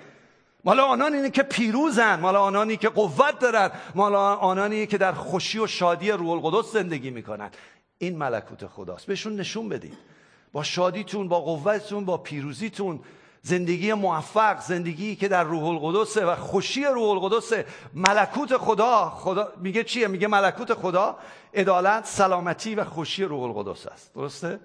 [0.64, 5.58] مال آنان اینه که پیروزن مال آنانی که قوت دارن مال آنانی که در خوشی
[5.58, 7.50] و شادی روح القدس زندگی می‌کنن.
[7.98, 9.06] این ملکوت خداست.
[9.06, 10.15] بهشون نشون بدید.
[10.56, 13.00] با شادیتون با قوتتون با پیروزیتون.
[13.42, 17.66] زندگی موفق زندگی که در روح القدسه و خوشی روح القدسه.
[17.94, 21.18] ملکوت خدا خدا میگه چیه؟ میگه ملکوت خدا
[21.54, 24.14] عدالت سلامتی و خوشی روح القدس است.
[24.14, 24.60] درسته؟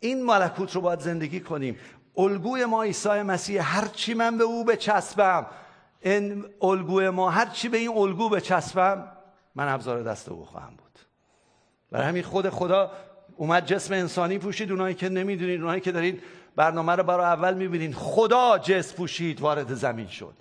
[0.00, 1.78] این ملکوت رو باید زندگی کنیم.
[2.16, 5.46] الگوی ما عیسی مسیح هر چی من به او بچسبم
[6.00, 9.12] این الگوی ما هر چی به این الگو بچسبم
[9.54, 10.98] من ابزار دست او خواهم بود.
[11.90, 12.90] برای همین خود خدا
[13.42, 16.20] اومد جسم انسانی پوشید اونایی که نمی‌دونید اونایی که دارین
[16.56, 20.34] برنامه رو برای اول می‌بینین خدا جسم پوشید وارد زمین شد.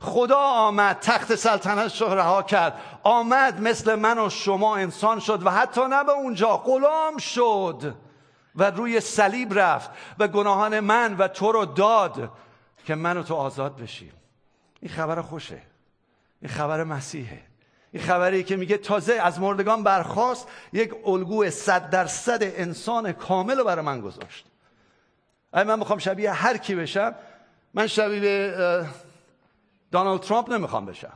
[0.00, 2.74] خدا آمد تخت سلطنت رو رها کرد.
[3.02, 7.94] آمد مثل من و شما انسان شد و حتی نه به اونجا غلام شد
[8.56, 12.30] و روی صلیب رفت و گناهان من و تو رو داد
[12.84, 14.12] که من و تو آزاد بشیم.
[14.80, 15.62] این خبر خوشه.
[16.42, 17.51] این خبر مسیحه.
[17.92, 23.64] این خبری که میگه تازه از مردگان برخواست یک الگو صد درصد انسان کامل رو
[23.64, 24.46] برای من گذاشت.
[25.52, 27.14] اگه من می‌خوام شبیه هر کی بشم
[27.74, 28.54] من شبیه
[29.90, 31.12] دانالد ترامپ نمی‌خوام بشم.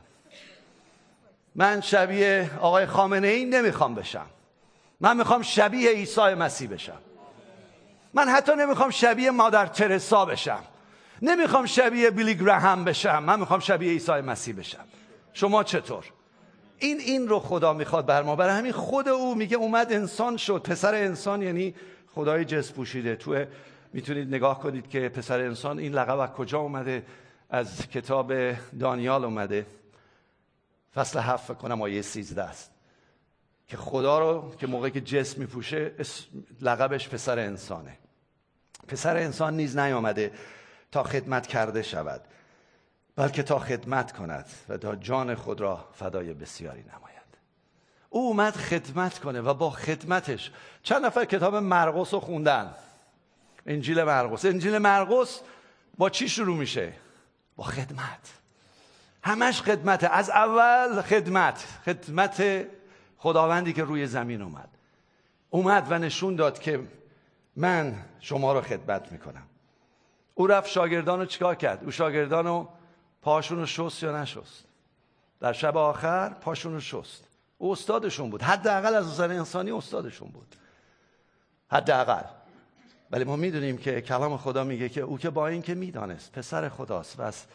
[1.55, 4.25] من شبیه آقای خامنه ای نمی‌خوام بشم.
[5.01, 6.97] من می‌خوام شبیه عیسی مسیح بشم.
[8.13, 10.63] من حتی نمی‌خوام شبیه مادر ترسا بشم.
[11.21, 13.23] نمی‌خوام شبیه بیلی گراهام بشم.
[13.23, 14.85] من می‌خوام شبیه عیسی مسیح بشم.
[15.33, 16.05] شما چطور؟
[16.79, 18.35] این این رو خدا می‌خواد بر ما.
[18.35, 20.61] برای همین خود او میگه اومد انسان شد.
[20.61, 21.75] پسر انسان یعنی
[22.15, 23.15] خدای جس پوشیده.
[23.15, 23.45] تو
[23.93, 27.03] می‌تونید نگاه کنید که پسر انسان این لقب از کجا اومده؟
[27.49, 28.33] از کتاب
[28.79, 29.65] دانیال اومده.
[30.95, 32.71] فصل هفت کنم آیه سیزده است.
[33.67, 35.91] که خدا رو که موقعی که جسم میپوشه
[36.61, 37.97] لقبش پسر انسانه.
[38.87, 40.31] پسر انسان نیز نیامده
[40.91, 42.21] تا خدمت کرده شود.
[43.17, 47.17] بلکه تا خدمت کند و تا جان خود را فدای بسیاری نماید.
[48.09, 50.51] او اومد خدمت کنه و با خدمتش
[50.83, 52.75] چند نفر کتاب مرقس رو خوندن.
[53.65, 54.45] انجیل مرقس.
[54.45, 55.41] انجیل مرقس
[55.97, 56.93] با چی شروع میشه؟
[57.55, 58.33] با خدمت.
[59.23, 60.03] همش خدمت.
[60.03, 61.67] از اول خدمت.
[61.85, 62.65] خدمت
[63.17, 64.69] خداوندی که روی زمین اومد.
[65.49, 66.79] اومد و نشون داد که
[67.55, 69.47] من شما رو خدمت می‌کنم.
[70.33, 72.69] او رفت شاگردان رو چیکار کرد؟ او شاگردان رو
[73.27, 74.63] پاشون رو شست یا نشست؟
[75.39, 77.27] در شب آخر پاشون رو شست.
[77.57, 78.41] او استادشون بود.
[78.41, 80.55] حداقل از نظر انسانی استادشون بود.
[81.71, 82.23] حداقل.
[83.11, 87.19] ولی ما می‌دونیم که کلام خدا میگه که او که با اینکه می‌دانست پسر خداست.
[87.19, 87.45] و از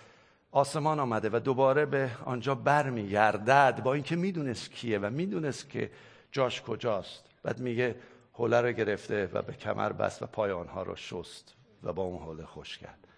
[0.51, 3.83] آسمان آمده و دوباره به آنجا برمیگردد.
[3.83, 5.91] با اینکه می‌دونست کیه و می‌دونست که
[6.33, 7.25] جاش کجاست.
[7.43, 7.97] بعد میگه
[8.33, 12.23] حوله رو گرفته و به کمر بست و پای آنها رو شست و با اون
[12.23, 13.09] حوله خوش کرد.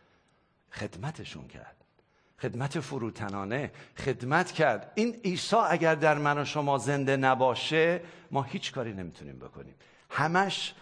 [0.72, 1.83] خدمتشون کرد.
[2.42, 4.92] خدمت فروتنانه خدمت کرد.
[4.94, 9.74] این عیسی اگر در من و شما زنده نباشه ما هیچ کاری نمی‌تونیم بکنیم.
[10.10, 10.74] همش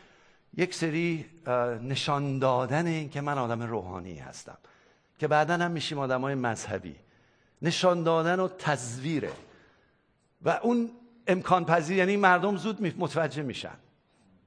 [0.57, 1.27] یک سری
[1.83, 4.59] نشان دادن این که من آدم روحانی هستم.
[5.19, 6.97] که بعدا هم میشیم آدم های مذهبی.
[7.62, 9.33] نشان دادن و تزویره.
[10.43, 10.91] و اون
[11.27, 13.75] امکان پذیر یعنی مردم زود متوجه میشن.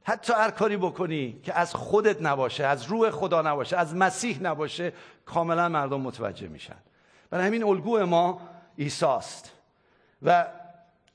[0.03, 4.93] حتی هر کاری بکنی که از خودت نباشه از روح خدا نباشه از مسیح نباشه
[5.25, 6.77] کاملا مردم متوجه میشن.
[7.35, 8.41] برای همین الگو ما
[8.75, 9.51] ایساست
[10.21, 10.47] و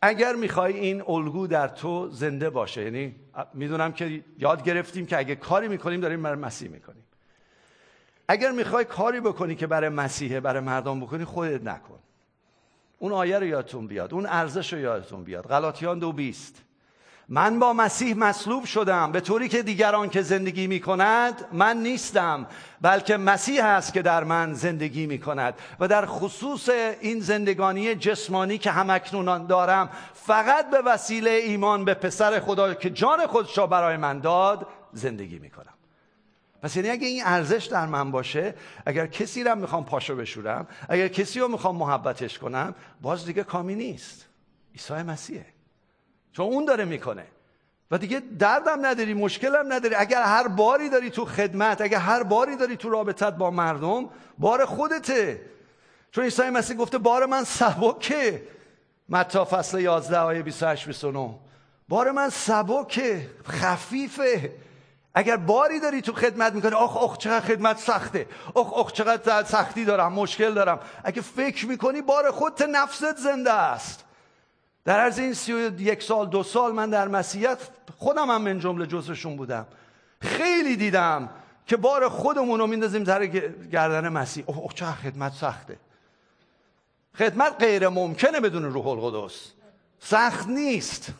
[0.02, 3.14] اگر می‌خوای این الگو در تو زنده باشه یعنی
[3.54, 7.04] می‌دونم که یاد گرفتیم که اگه کاری می‌کنیم داریم برای مسیح می‌کنیم.
[8.28, 11.98] اگر می‌خوای کاری بکنی که برای مسیحه برای مردم بکنی خودت نکن.
[12.98, 15.46] اون آیه رو یادتون بیاد اون ارزش رو یادتون بیاد.
[15.46, 16.62] غلاطیان دو بیست.
[17.32, 19.12] من با مسیح مصلوب شدم.
[19.12, 22.46] به طوری که دیگران که زندگی می کند من نیستم
[22.80, 26.68] بلکه مسیح است که در من زندگی می کند و در خصوص
[27.00, 33.26] این زندگانی جسمانی که همکنونان دارم فقط به وسیله ایمان به پسر خدا که جان
[33.26, 35.74] خودش را برای من داد زندگی می کنم
[36.62, 38.54] پس یعنی اگه این ارزش در من باشه
[38.86, 43.74] اگر کسی رو می‌خوام پاشو بشورم اگر کسی رو می‌خوام محبتش کنم باز دیگه کامی
[43.74, 44.26] نیست.
[44.74, 45.59] عیسی مسیحه.
[46.32, 47.26] چون اون داره می‌کنه.
[47.90, 49.94] و دیگه دردم نداری مشکلم نداری.
[49.94, 54.64] اگر هر باری داری تو خدمت اگر هر باری داری تو رابطت با مردم بار
[54.64, 55.40] خودته.
[56.12, 58.42] چون عیسی مسیح گفته بار من سبکه.
[59.08, 61.34] متا فصل 11 آیه 28 29
[61.88, 64.52] بار من سبکه خفیفه.
[65.14, 68.26] اگر باری داری تو خدمت می‌کنی آخ آخ چقدر خدمت سخته.
[68.54, 70.80] آخ آخ چقدر سختی دارم مشکل دارم.
[71.04, 74.04] اگه فکر می‌کنی بار خودت نفست زنده است.
[74.84, 77.58] در عرض این سی یک سال دو سال من در مسیحیت
[77.96, 79.66] خودم هم من جمله جزشون بودم.
[80.20, 81.30] خیلی دیدم
[81.66, 84.44] که بار خودمون رو میندازیم در گردن مسیح.
[84.46, 85.78] اوه, چه خدمت سخته.
[87.14, 89.52] خدمت غیر ممکنه بدون روح القدس.
[89.98, 91.12] سخت نیست.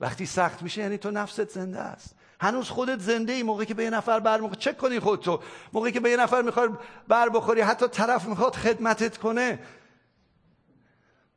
[0.00, 2.14] وقتی سخت میشه یعنی تو نفست زنده است.
[2.40, 5.40] هنوز خودت زنده ای موقعی که به یه نفر بر چک کنی خودتو.
[5.72, 6.68] موقعی که به یه نفر می‌خوای
[7.08, 9.58] بر بخوری حتی طرف می‌خواد خدمتت کنه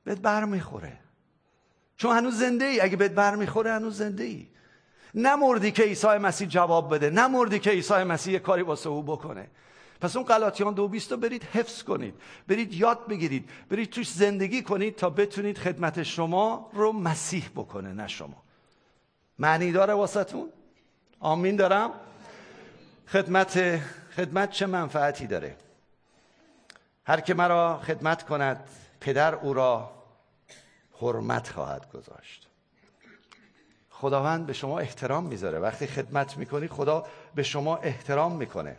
[0.03, 0.99] بهت بر می‌خوره.
[1.97, 4.47] چون هنوز زنده ای اگه بهت بر می‌خوره هنوز زنده ای
[5.15, 9.47] نمردی که عیسی مسیح جواب بده نمردی که عیسی مسیح کاری واسه او بکنه.
[10.01, 12.13] پس اون غلاطیان دو بیست رو برید حفظ کنید.
[12.47, 13.49] برید یاد بگیرید.
[13.69, 18.43] برید توش زندگی کنید تا بتونید خدمت شما رو مسیح بکنه نه شما.
[19.39, 20.49] معنی داره واسهتون؟
[21.19, 21.91] آمین دارم؟
[23.07, 23.79] خدمت
[24.15, 25.55] خدمت چه منفعتی داره؟
[27.05, 29.94] هر که مرا خدمت کند پدر او را
[31.01, 32.47] حرمت خواهد گذاشت.
[33.89, 35.59] خداوند به شما احترام می‌ذاره.
[35.59, 37.05] وقتی خدمت می‌کنی خدا
[37.35, 38.77] به شما احترام می‌کنه.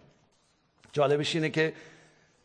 [0.92, 1.74] جالبش اینه که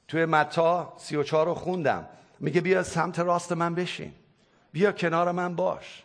[0.08, 2.08] توی متا سی و چهار رو خوندم.
[2.40, 4.14] میگه بیا سمت راست من بشین.
[4.72, 6.04] بیا کنار من باش.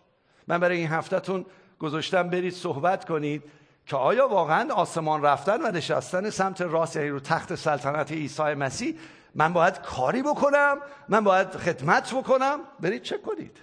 [0.49, 1.47] من برای این هفتهتون
[1.79, 3.43] گذاشتم برید صحبت کنید
[3.87, 8.99] که آیا واقعا آسمان رفتن و نشستن سمت راست یعنی رو تخت سلطنت عیسی مسیح
[9.37, 12.61] من باید کاری بکنم من باید خدمت بکنم.
[12.81, 13.57] برید چه کنید؟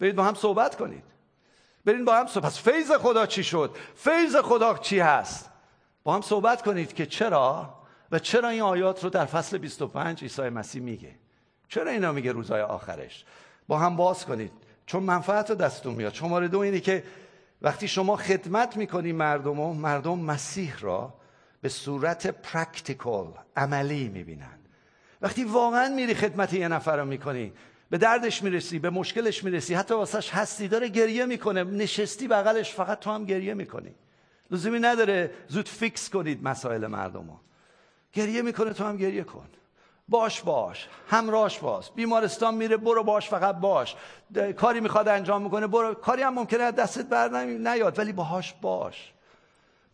[0.00, 1.04] برید با هم صحبت کنید.
[1.84, 5.50] برید با هم صحبت پس فیض خدا چی شد؟ فیض خدا چی هست؟
[6.04, 7.74] با هم صحبت کنید که چرا
[8.12, 11.14] و چرا این آیات رو در فصل 25 عیسی مسیح میگه.
[11.68, 13.24] چرا اینا میگه روزای آخرش؟
[13.68, 14.52] با هم باز کنید.
[14.86, 16.14] چون منفعت رو دستون میاد.
[16.14, 17.04] شماره دو اینه که
[17.62, 21.14] وقتی شما خدمت می‌کنی مردم و مردم مسیح را
[21.60, 24.58] به صورت practical عملی می‌بینن.
[25.22, 27.52] وقتی واقعا میری خدمت یه نفر رو می‌کنی
[27.90, 33.00] به دردش می‌رسی به مشکلش می‌رسی حتی واسهش هستی داره گریه می‌کنه نشستی بغلش فقط
[33.00, 33.94] تو هم گریه می‌کنی.
[34.50, 37.40] لزومی نداره زود فیکس کنید مسائل مردم ها.
[38.12, 39.46] گریه می‌کنه تو هم گریه کن.
[40.08, 40.88] باش باش.
[41.08, 41.90] همراش باش.
[41.90, 43.96] بیمارستان میره برو باش فقط باش.
[44.56, 45.94] کاری می‌خواد انجام می‌کنه برو.
[45.94, 49.12] کاری هم ممکنه دستت بر نیاد ولی باهاش باش.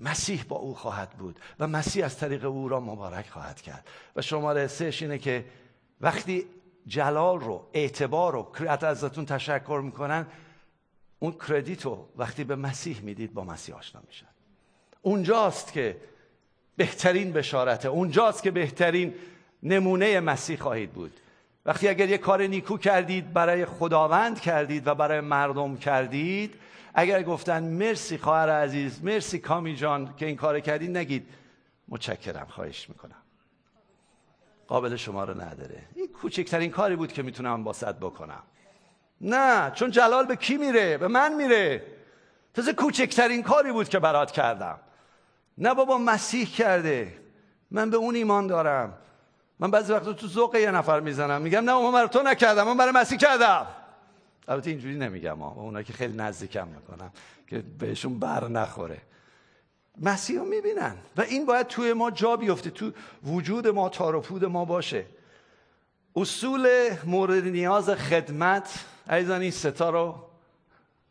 [0.00, 3.88] مسیح با او خواهد بود و مسیح از طریق او را مبارک خواهد کرد.
[4.16, 5.44] و شماره سهش اینه که
[6.00, 6.44] وقتی
[6.86, 10.26] جلال رو اعتبار رو ازتون تشکر می‌کنن
[11.18, 14.26] اون کردیت رو وقتی به مسیح می‌دید با مسیح آشنا میشن.
[15.02, 15.96] اونجاست که
[16.76, 19.14] بهترین بشارته اونجاست که بهترین
[19.62, 21.12] نمونه مسیح خواهید بود.
[21.66, 26.54] وقتی اگر یه کار نیکو کردید برای خداوند کردید و برای مردم کردید
[26.94, 31.28] اگر گفتن مرسی خواهر عزیز مرسی کامی جان که این کار کردید نگید.
[31.88, 33.22] متشکرم خواهش می‌کنم.
[34.68, 35.82] قابل شما رو نداره.
[35.94, 38.42] این کوچکترین کاری بود که می‌تونم با صد بکنم.
[39.20, 41.82] نه چون جلال به کی میره؟ به من میره.
[42.54, 44.78] تازه کوچکترین کاری بود که برات کردم.
[45.58, 47.18] نه بابا مسیح کرده.
[47.70, 48.98] من به اون ایمان دارم.
[49.58, 51.42] من بعضی وقتا تو ذوق یه نفر می‌زنم.
[51.42, 53.66] میگم نه من برای تو نکردم من برای مسیح کردم.
[54.48, 57.10] البته اینجوری نمیگم ها اونا که خیلی نزدیکم می‌کنم
[57.46, 59.00] که بهشون بر نخوره.
[60.00, 60.96] مسیح رو می‌بینن.
[61.16, 62.92] و این باید توی ما جا بیفته تو
[63.24, 65.04] وجود ما تار ما باشه.
[66.16, 70.28] اصول مورد نیاز خدمت عزیزان این ستا رو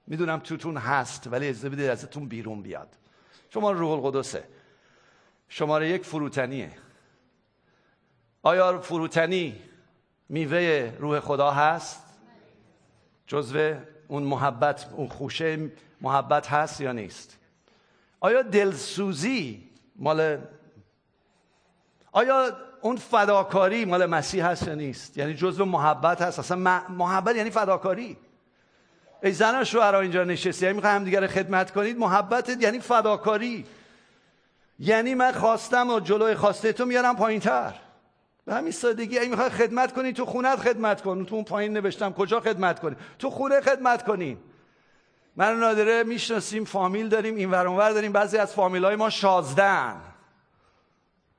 [0.08, 2.98] می‌دونم توتون هست ولی اجازه بدید ازتون بیرون بیاد.
[3.50, 4.44] شما روح القدسه.
[5.50, 6.72] شماره یک فروتنیه.
[8.44, 9.62] آیا فروتنی
[10.30, 12.11] میوه روح خدا هست؟
[13.32, 13.74] جزو
[14.08, 17.38] اون محبت اون خوشه محبت هست یا نیست؟
[18.20, 20.38] آیا دلسوزی مال
[22.12, 26.39] آیا اون فداکاری مال مسیح هست یا نیست؟ یعنی جزو محبت هست.
[26.39, 26.58] اصلا
[26.89, 28.17] محبت یعنی فداکاری.
[29.24, 30.65] ای زن شوهر اینجا نشستی.
[30.65, 33.65] یعنی می‌خوای همدیگه خدمت کنید محبت یعنی فداکاری.
[34.80, 37.74] یعنی من خواستم و جلوی خواسته تو میارم پایین تر
[38.45, 41.25] به همین سادگی اگه می‌خوای خدمت کنی تو خونت خدمت کن.
[41.25, 44.38] تو اون پایین نوشتم کجا خدمت کنی؟ تو خونه خدمت کنی.
[45.36, 48.12] من نادره می‌شناسیم فامیل داریم این ور داریم.
[48.12, 50.01] بعضی از فامیل های ما شازدن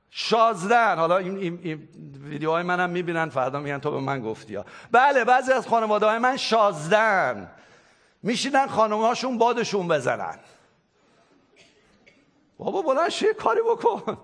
[0.09, 1.89] شازدن حالا این, این, این
[2.23, 4.65] ویدیوهای منم می‌بینن فردا میگن تو به من گفتی ها.
[4.91, 7.51] بله بعضی از خانواده های من شازدن
[8.23, 10.39] میشینن خانمهاشون بادشون بزنن.
[12.57, 14.17] بابا بلند یه کاری بکن.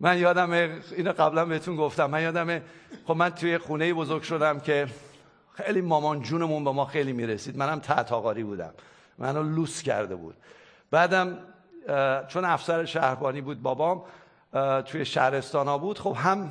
[0.00, 0.50] من یادم
[0.96, 2.06] اینو قبلا بهتون گفتم.
[2.06, 2.60] من یادم
[3.06, 4.86] خب من توی خونه بزرگ شدم که
[5.54, 7.56] خیلی مامان جونمون به ما خیلی می‌رسید.
[7.56, 8.10] منم تحت
[8.42, 8.74] بودم.
[9.18, 10.34] منو لوس کرده بود.
[10.90, 11.38] بعدم
[12.28, 14.02] چون افسر شهربانی بود بابام
[14.84, 16.50] توی شهرستان ها بود خب هم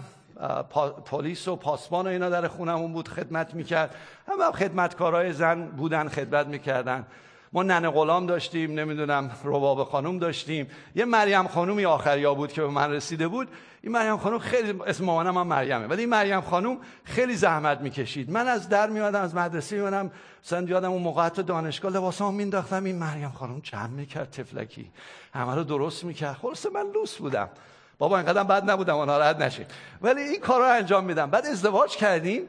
[1.05, 3.95] پلیس و پاسبان و اینا در خونمون بود خدمت می‌کرد.
[4.27, 7.05] هم, هم خدمتکارای زن بودن خدمت می‌کردن.
[7.53, 10.67] ما ننه غلام داشتیم نمی‌دونم رباب خانوم داشتیم.
[10.95, 13.47] یه مریم خانومی آخریا بود که به من رسیده بود.
[13.81, 15.87] این مریم خانوم خیلی اسم مامانم هم مریمه.
[15.87, 18.31] ولی این مریم خانوم خیلی زحمت می‌کشید.
[18.31, 20.11] من از در میادم از مدرسه میادم
[20.45, 24.91] مثلا یادم اون موقع تو دانشگاه لباسام مینداختم این مریم خانوم جمع می‌کرد تفلکی
[25.33, 26.37] همه رو درست می‌کرد.
[26.41, 27.49] خلاص من لوس بودم.
[27.97, 28.97] بابا اینقدر بد نبودم.
[28.97, 29.67] و ناراحت نشید
[30.01, 31.29] ولی این کار رو انجام میدم.
[31.29, 32.41] بعد ازدواج کردیم.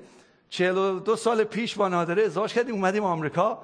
[0.50, 2.74] 42 سال پیش با نادره ازدواج کردیم.
[2.74, 3.58] اومدیم آمریکا.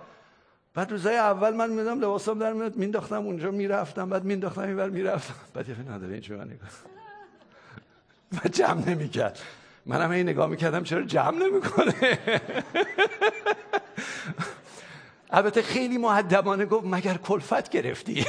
[0.74, 5.35] بعد روزای اول من میدم لباسام در میاد مینداختم اونجا می‌رفتم بعد مینداختم اینور می‌رفتم.
[5.54, 6.68] بعد یه نداره اینجا من نگاه
[8.44, 9.38] و جمع نمی‌کرد.
[9.87, 11.94] منم این نگاه می‌کردم چرا جمع نمی‌کنه؟
[15.30, 18.26] البته خیلی معدبانه گفت مگر کلفت گرفتی؟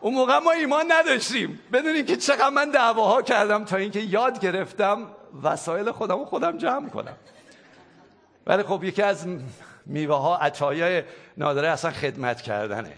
[0.00, 1.58] اون موقع ما ایمان نداشتیم.
[1.72, 5.06] بدونین که چقدر من دعواها کردم تا اینکه یاد گرفتم
[5.42, 7.16] وسایل خودم خودم جمع کنم.
[8.46, 9.26] ولی خب یکی از
[9.90, 11.02] میوه ها عطایای
[11.36, 12.92] نادره اصلا خدمت کردنه.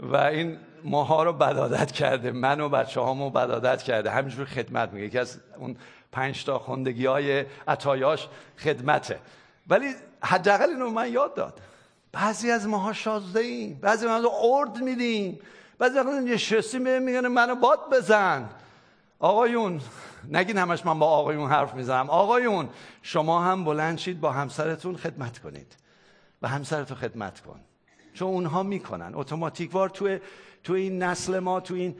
[0.00, 4.10] و این ماها رو بدادت کرده من و بچه هامو بدادت کرده.
[4.10, 5.76] همینجور خدمت میگه یکی از اون
[6.12, 8.28] پنج تا خوندگی های عطایاش
[8.58, 9.18] خدمته.
[9.68, 11.60] ولی حداقل اینو من یاد داد.
[12.12, 15.38] بعضی از ماها شازده ایم بعضی از ارد میدیم.
[15.78, 18.48] بعضی وقتا نشستیم بهم میگن منو باد بزن.
[19.18, 19.80] آقایون
[20.30, 22.10] نگین همش من با آقایون حرف می‌زنم.
[22.10, 22.68] آقایون
[23.02, 25.81] شما هم بلند شید با همسرتون خدمت کنید.
[26.42, 27.60] و همسرتو خدمت کن.
[28.14, 29.12] چون اونها می‌کنن.
[29.14, 30.18] اتوماتیک وار تو
[30.64, 31.96] تو این نسل ما تو این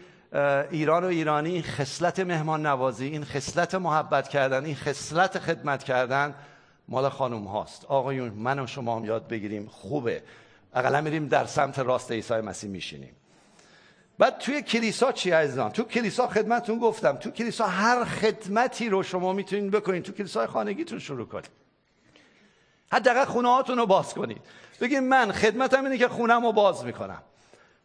[0.71, 6.35] ایران و ایرانی این خصلت مهمان نوازی این خصلت محبت کردن این خصلت خدمت کردن
[6.89, 7.85] مال خانم هاست.
[7.85, 9.67] آقایون من و شما هم یاد بگیریم.
[9.67, 10.23] خوبه.
[10.75, 13.17] اقلا میریم در سمت راست عیسی مسیح میشینیم.
[14.19, 17.17] بعد توی کلیسا چی عزیزان؟ تو کلیسا خدمتتون گفتم.
[17.17, 20.03] تو کلیسا هر خدمتی رو شما می‌تونید بکنید.
[20.03, 21.62] تو کلیسای خانگیتون شروع کنید.
[22.93, 24.41] حداقل خونه هاتون رو باز کنید.
[24.81, 27.23] بگید من خدمتم اینه که خونم رو باز می‌کنم.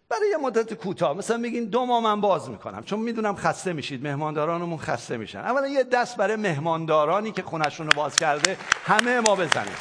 [0.10, 2.84] برای یه مدت کوتاه مثلا میگین دو ماه من باز می‌کنم.
[2.84, 5.40] چون می‌دونم خسته میشید مهماندارانمون خسته میشن.
[5.40, 9.76] اولا یه دست برای مهماندارانی که خونشون رو باز کرده همه ما بزنیم.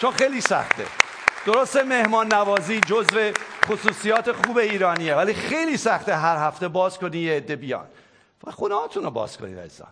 [0.00, 0.84] چون خیلی سخته.
[1.46, 3.32] درست مهمان نوازی جزو
[3.66, 7.86] خصوصیات خوب ایرانیه ولی خیلی سخته هر هفته باز کنی یه عده بیان.
[8.44, 9.88] و خونه رو باز کنید عزیزان.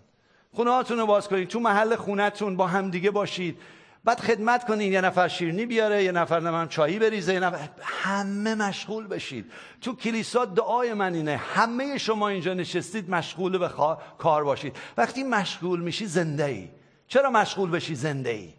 [0.54, 1.48] خونه رو باز کنید.
[1.48, 3.58] تو محل خونتون با همدیگه باشید.
[4.06, 8.54] بعد خدمت کنین یه نفر شیرنی بیاره یه نفر نمیم چایی بریزه یه نفر همه
[8.54, 13.70] مشغول بشید تو کلیسا دعای من اینه همه شما اینجا نشستید مشغول به
[14.18, 14.76] کار باشید.
[14.96, 16.68] وقتی مشغول میشی زنده ای
[17.08, 18.52] چرا مشغول بشی زنده ای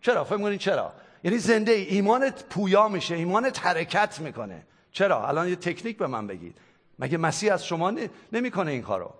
[0.00, 0.92] چرا؟ فهم کنید چرا؟
[1.24, 4.62] یعنی زنده ای ایمانت پویا میشه ایمانت حرکت می‌کنه.
[4.92, 6.58] چرا؟ الان یه تکنیک به من بگید.
[6.98, 7.92] مگه مسیح از شما
[8.32, 9.14] نمی‌کنه این کارو؟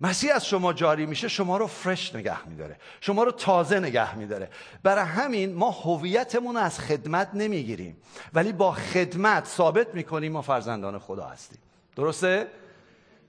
[0.00, 4.48] مسیح از شما جاری میشه شما رو فرش نگه میداره شما رو تازه نگه میداره.
[4.82, 7.96] برای همین ما هویتمون از خدمت نمی‌گیریم
[8.34, 11.58] ولی با خدمت ثابت می‌کنیم ما فرزندان خدا هستیم.
[11.96, 12.46] درسته؟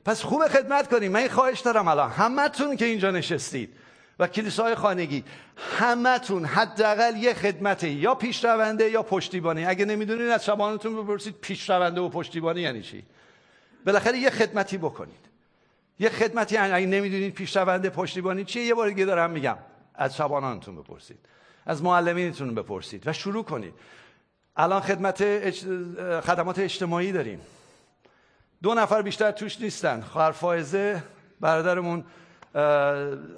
[0.06, 1.12] پس خوب خدمت کنیم.
[1.12, 2.10] من این خواهش دارم الان.
[2.10, 3.74] همتون که اینجا نشستید
[4.20, 5.24] و کلیسای خانگی
[5.80, 9.66] همتون حداقل یه خدمت یا پیشرونده یا پشتیبانی.
[9.66, 13.04] اگه نمی‌دونید از شبانتون بپرسید پیشرونده و پشتیبانی یعنی چی؟
[13.86, 15.27] بالاخره یه خدمتی بکنید.
[16.00, 19.58] یه خدمتی اگه نمی‌دونید پیشرونده پشتیبانی چیه یه بار دیگه دارم میگم.
[19.96, 21.20] از شبانانتون بپرسید.
[21.66, 23.74] از معلمینتون بپرسید و شروع کنید.
[24.56, 25.50] الان خدمت
[26.22, 27.42] خدمات اجتماعی داریم.
[28.64, 30.02] دو نفر بیشتر توش نیستن.
[30.02, 31.04] خواهر فائزه
[31.40, 32.04] برادرمون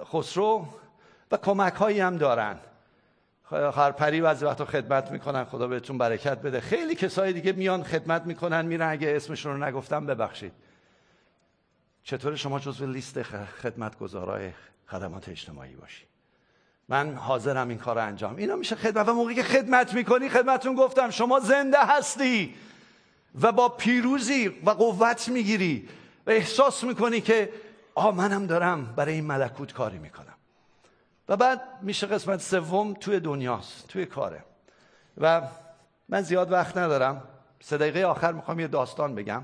[0.05, 0.67] خسرو
[1.31, 2.57] و کمک هایی هم دارن.
[3.49, 5.43] خواهر پری بعضی وقتا خدمت می‌کنن.
[5.43, 6.59] خدا بهتون برکت بده.
[6.59, 8.89] خیلی کسای دیگه میان خدمت می‌کنن میرن.
[8.91, 10.51] اگه اسمشون رو نگفتم ببخشید.
[12.03, 13.21] چطور شما جزو لیست
[13.61, 14.51] خدمتگزارای
[14.87, 16.05] خدمات اجتماعی باشی؟
[16.89, 18.35] من حاضرم این کار رو انجام.
[18.35, 19.07] اینا میشه خدمت.
[19.07, 22.55] و موقعی که خدمت می‌کنی خدمتون گفتم شما زنده هستی
[23.41, 25.89] و با پیروزی و قوت می‌گیری
[26.27, 27.53] و احساس می‌کنی که
[27.95, 30.33] آه منم دارم برای این ملکوت کاری می‌کنم.
[31.29, 34.43] و بعد میشه قسمت سوم توی دنیاست توی کاره.
[35.17, 35.41] و
[36.09, 37.23] من زیاد وقت ندارم.
[37.59, 39.43] سه دقیقه آخر می‌خوام یه داستان بگم.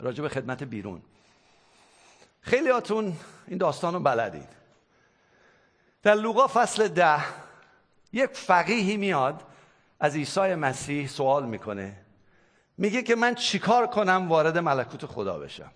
[0.00, 1.02] راجع به خدمت بیرون.
[2.40, 3.16] خیلی هاتون
[3.46, 4.48] این داستان رو بلدید.
[6.02, 7.24] در لوقا فصل ده
[8.12, 9.42] یک فقیهی میاد
[10.00, 11.96] از عیسی مسیح سوال می‌کنه.
[12.78, 15.70] میگه که من چیکار کنم وارد ملکوت خدا بشم؟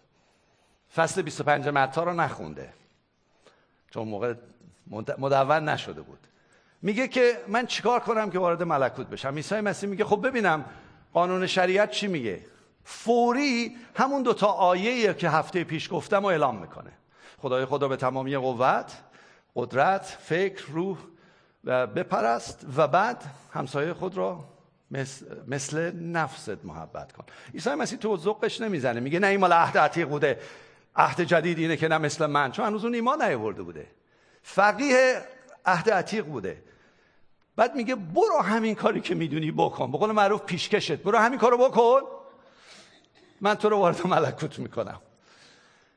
[0.95, 2.73] فصل 25 متا رو نخونده.
[3.91, 4.35] چون موقع
[5.19, 6.19] مدون نشده بود.
[6.83, 10.65] میگه که من چیکار کنم که وارد ملکوت بشم؟ عیسی مسیح میگه خب ببینم
[11.13, 12.41] قانون شریعت چی میگه؟
[12.85, 16.91] فوری همون دوتا آیه که هفته پیش گفتم و اعلام می‌کنه.
[17.39, 18.93] خدای خدا به تمامی قوت
[19.57, 20.99] قدرت فکر روح
[21.65, 24.45] و بپرست و بعد همسایه خود را
[25.47, 27.25] مثل, نفست محبت کن.
[27.55, 29.01] عیسی مسیح تو ذوقش نمی‌زنه.
[29.01, 30.41] میگه نه این مال عهد عتیق بوده.
[30.97, 32.53] عهد جدید اینه که نه مثل من.
[32.53, 33.87] چون هنوز اون ایمان نیاورده بوده.
[34.43, 35.23] فقیه
[35.67, 36.63] عهد عتیق بوده.
[37.57, 39.93] بعد میگه برو همین کاری که می‌دونی بکن.
[39.93, 40.93] به قول معروف پیشکشت.
[40.93, 42.01] برو همین کارو بکن.
[43.45, 45.01] من تو رو وارد ملکوت می‌کنم.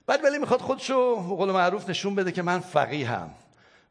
[0.08, 3.30] بعد ولی می‌خواد خودشو قول معروف نشون بده که من فقیه هم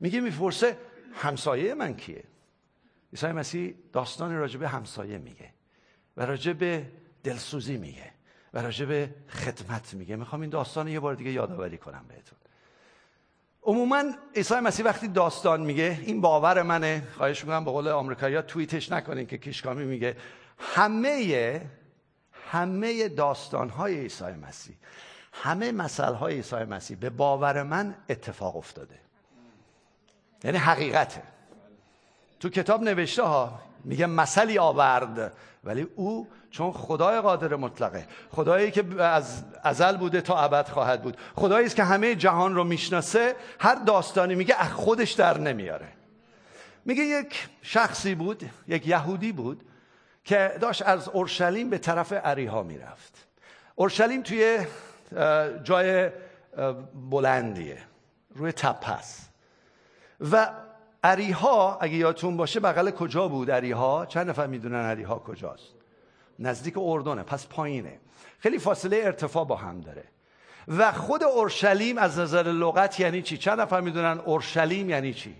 [0.01, 0.77] میگه می‌پرسه
[1.15, 2.25] همسایه من کیه؟
[3.13, 5.51] عیسی مسیح داستان راجب همسایه میگه
[6.17, 6.83] و راجب
[7.25, 8.11] دلسوزی میگه
[8.55, 10.17] و راجب خدمت میگه.
[10.17, 12.39] می‌خوام این داستان یه بار دیگه یادآوری کنم بهتون.
[13.63, 14.05] عموما
[14.35, 19.27] عیسی مسیح وقتی داستان میگه این باور منه خواهش می‌کنم به قول آمریکایی‌ها توییتش نکنین
[19.27, 20.17] که کیشکامی میگه
[20.59, 21.63] همه
[22.53, 24.77] همه داستان های عیسی مسیح
[25.33, 28.99] همه مسئله های عیسی مسیح به باور من اتفاق افتاده.
[30.45, 31.23] یعنی حقیقته.
[32.41, 35.33] تو کتاب نوشته ها میگه مثلی آورد
[35.65, 41.17] ولی او چون خدای قادر مطلقه خدایی که از ازل بوده تا ابد خواهد بود
[41.35, 45.89] خدایی است که همه جهان رو می‌شناسه هر داستانی میگه از خودش در نمیاره.
[46.85, 49.63] میگه یک شخصی بود یک یهودی بود
[50.27, 53.27] که داشت از اورشلیم به طرف عریها می‌رفت.
[53.75, 54.67] اورشلیم توی
[55.63, 56.11] جای
[57.11, 57.79] بلندیه
[58.35, 59.31] روی تپه است
[60.31, 60.51] و
[61.05, 65.75] عریها اگه یادتون باشه بغل کجا بود عریها؟ چند نفر می‌دونن عریها کجاست؟
[66.39, 68.01] نزدیک اردنه پس پایینه.
[68.39, 70.05] خیلی فاصله ارتفاع با هم داره.
[70.69, 75.37] و خود اورشلیم از نظر لغت یعنی چی؟ چند نفر می‌دونن اورشلیم یعنی چی؟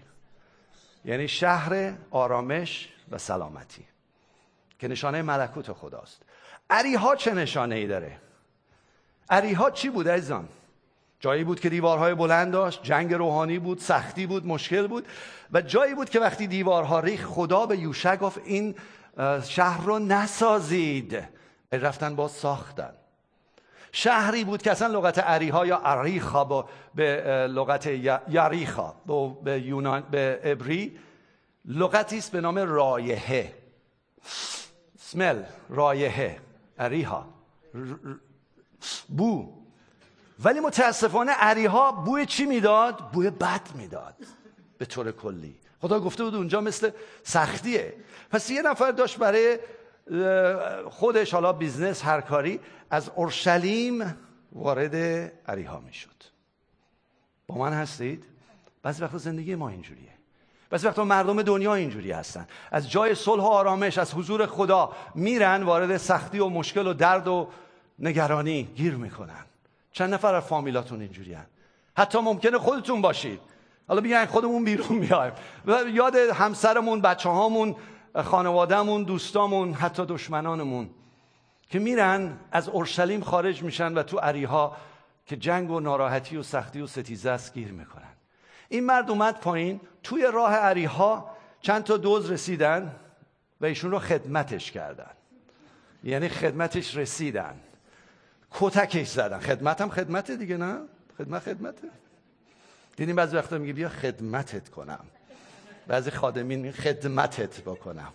[1.05, 3.85] یعنی شهر آرامش و سلامتی.
[4.79, 6.23] که نشانه ملکوت خداست.
[6.71, 8.21] عریها چه نشانه ای داره؟
[9.31, 10.49] عریها چی بود عزیزان؟
[11.21, 15.07] جایی بود که دیوارهای بلند داشت جنگ روحانی بود سختی بود مشکل بود
[15.53, 18.75] و جایی بود که وقتی دیوارها ریخ خدا به یوشع گفت این
[19.45, 21.29] شهر رو نسازید.
[21.73, 22.95] رفتن با ساختن.
[23.93, 27.87] شهری بود که اصلا لغت عریها یا عریخا با به لغت
[28.29, 28.95] یریحا
[29.45, 30.99] به یونان به عبری
[31.65, 33.53] لغتی است به نام رایحه.
[35.07, 36.41] سمل رایحه.
[36.79, 37.29] اریحا.
[39.09, 39.53] بو.
[40.45, 44.15] ولی متاسفانه اریحا بوی چی می‌داد؟ بوی بد می‌داد.
[44.79, 45.57] به طور کلی.
[45.81, 46.91] خدا گفته بود اونجا مثل
[47.23, 47.95] سختیه.
[48.31, 49.59] پس یه نفر داشت برای
[50.91, 54.17] خودش حالا business هر کاری از اورشلیم
[54.53, 54.97] وارد
[55.49, 56.23] عریها می‌شد.
[57.47, 58.25] با من هستید؟
[58.83, 60.16] بعضی وقتا زندگی ما اینجوریه.
[60.71, 62.47] بعضی وقتا مردم دنیا اینجوری هستن.
[62.71, 67.29] از جای صلح و آرامش از حضور خدا میرن وارد سختی و مشکل و درد
[67.29, 67.49] و
[67.99, 69.45] نگرانی گیر می‌کنن.
[69.93, 71.47] چند نفر از فامیلاتون اینجوری هن.
[71.97, 73.41] حتی ممکنه خودتون باشید.
[73.89, 75.33] حالا بیاین خودمون بیرون میایم
[75.95, 77.77] یاد همسرمون بچه هامون
[78.25, 80.91] خانوادهمون دوستامون حتی دشمنانمون
[81.71, 84.77] که میرن از اورشلیم خارج میشن و تو عریها
[85.27, 88.16] که جنگ و ناراحتی و سختی و ستیزه است گیر می‌کنن.
[88.69, 92.97] این مرد اومد پایین توی راه عریها چند تا دوز رسیدن
[93.61, 95.11] و ایشون رو خدمتش کردن.
[96.05, 97.55] یعنی خدمتش رسیدن.
[98.51, 99.41] کتکش زدن.
[99.41, 100.79] خدمت هم خدمت دیگه نه؟
[101.19, 101.89] خدمت خدمته.
[102.97, 105.05] دیدیم بعضی وقتا میگه بیا خدمتت کنم.
[105.87, 108.13] بعضی خادمین خدمتت بکنم.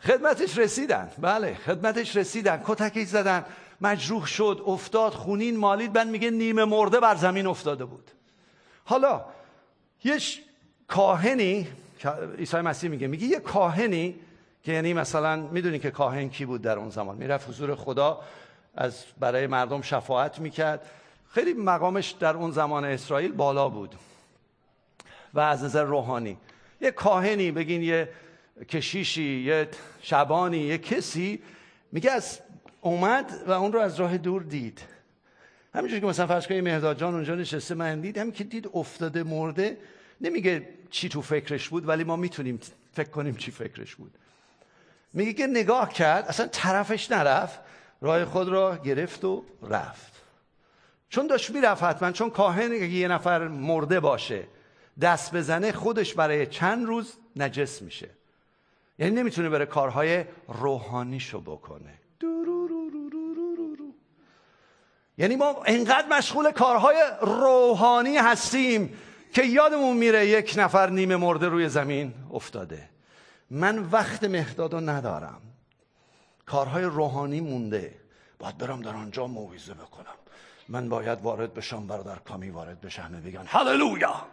[0.00, 1.10] خدمتش رسیدن.
[1.18, 2.62] بله خدمتش رسیدن.
[2.66, 3.44] کتکش زدن.
[3.80, 5.92] مجروح شد افتاد خونین مالید.
[5.92, 8.10] بعد میگه نیمه مرده بر زمین افتاده بود.
[8.84, 9.24] حالا
[10.04, 10.18] یه
[10.88, 11.68] کاهنی
[12.38, 14.14] عیسی مسیح میگه میگه یه کاهنی
[14.62, 17.16] که یعنی مثلا می‌دونی که کاهن کی بود در اون زمان.
[17.16, 18.20] می‌رفت حضور خدا
[18.76, 20.90] از برای مردم شفاعت می‌کرد.
[21.30, 23.94] خیلی مقامش در اون زمان اسرائیل بالا بود
[25.34, 26.38] و از نظر روحانی.
[26.80, 28.08] یه کاهنی بگین یه
[28.68, 29.68] کشیشی یه
[30.02, 31.42] شبانی یه کسی
[31.92, 32.40] میگه از
[32.80, 34.82] اومد و اون رو از راه دور دید.
[35.74, 39.22] همینجور که مثلا فرض کنید مهداد جان اونجا نشسته من دید همین که دید افتاده
[39.22, 39.78] مرده.
[40.20, 42.60] نمیگه چی تو فکرش بود ولی ما می‌تونیم
[42.92, 44.14] فکر کنیم چی فکرش بود.
[45.12, 47.60] میگه که نگاه کرد اصلا طرفش نرفت
[48.00, 50.12] راه خود را گرفت و رفت.
[51.08, 54.44] چون داشت می‌رفت حتما چون کاهن یه نفر مرده باشه
[55.00, 58.10] دست بزنه خودش برای چند روز نجس میشه.
[58.98, 61.94] یعنی نمی‌تونه بره کارهای روحانیشو بکنه.
[65.18, 68.98] یعنی ما انقدر مشغول کارهای روحانی هستیم
[69.32, 72.88] که یادمون میره یک نفر نیمه مرده روی زمین افتاده.
[73.50, 75.40] من وقت مهداد رو ندارم.
[76.46, 77.94] کارهای روحانی مونده.
[78.38, 80.14] باید برم در آنجا موعظه بکنم.
[80.68, 84.26] من باید وارد بشم برادر کامی وارد بشه همه بگن هللویا.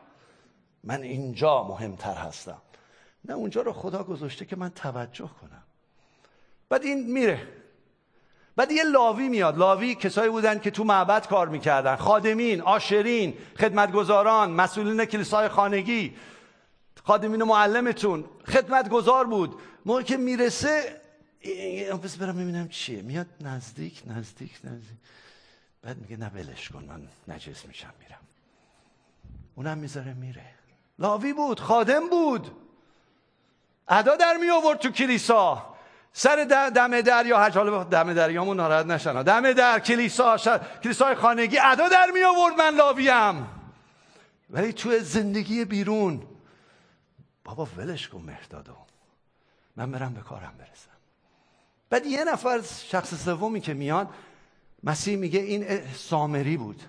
[0.83, 2.61] من اینجا مهمتر هستم.
[3.25, 5.63] نه اونجا رو خدا گذاشته که من توجه کنم.
[6.69, 7.47] بعد این میره.
[8.55, 9.57] بعد یه لاوی میاد.
[9.57, 11.95] لاوی کسایی بودن که تو معبد کار می‌کردن.
[11.95, 16.15] خادمین آشرین خدمتگزاران مسئولین کلیسای خانگی.
[17.03, 18.25] خادمین و معلمتون.
[18.47, 19.61] خدمتگزار بود.
[19.85, 21.01] موقع که می‌رسه
[22.03, 23.01] بس برم ببینم چیه.
[23.01, 24.97] میاد نزدیک نزدیک نزدیک.
[25.81, 28.19] بعد میگه نه ولش کن من نجس میشم میرم.
[29.55, 30.45] اونم می‌ذاره میره.
[30.99, 32.51] لاوی بود خادم بود.
[33.87, 35.74] ادا در می آورد تو کلیسا.
[36.17, 36.43] سر
[36.75, 39.23] دم در یا حج حالا دم دریامون ناراحت نشن.
[39.23, 40.37] دم در کلیسا
[40.83, 43.47] کلیسای خانگی ادا در می آورد من لاویم.
[44.49, 46.23] ولی تو زندگی بیرون
[47.43, 48.75] بابا ولش کن مهدادو
[49.75, 50.91] من برم به کارم برسم.
[51.89, 54.07] بعد یه نفر شخص سومی که میاد
[54.83, 56.83] مسیح میگه این سامری بود.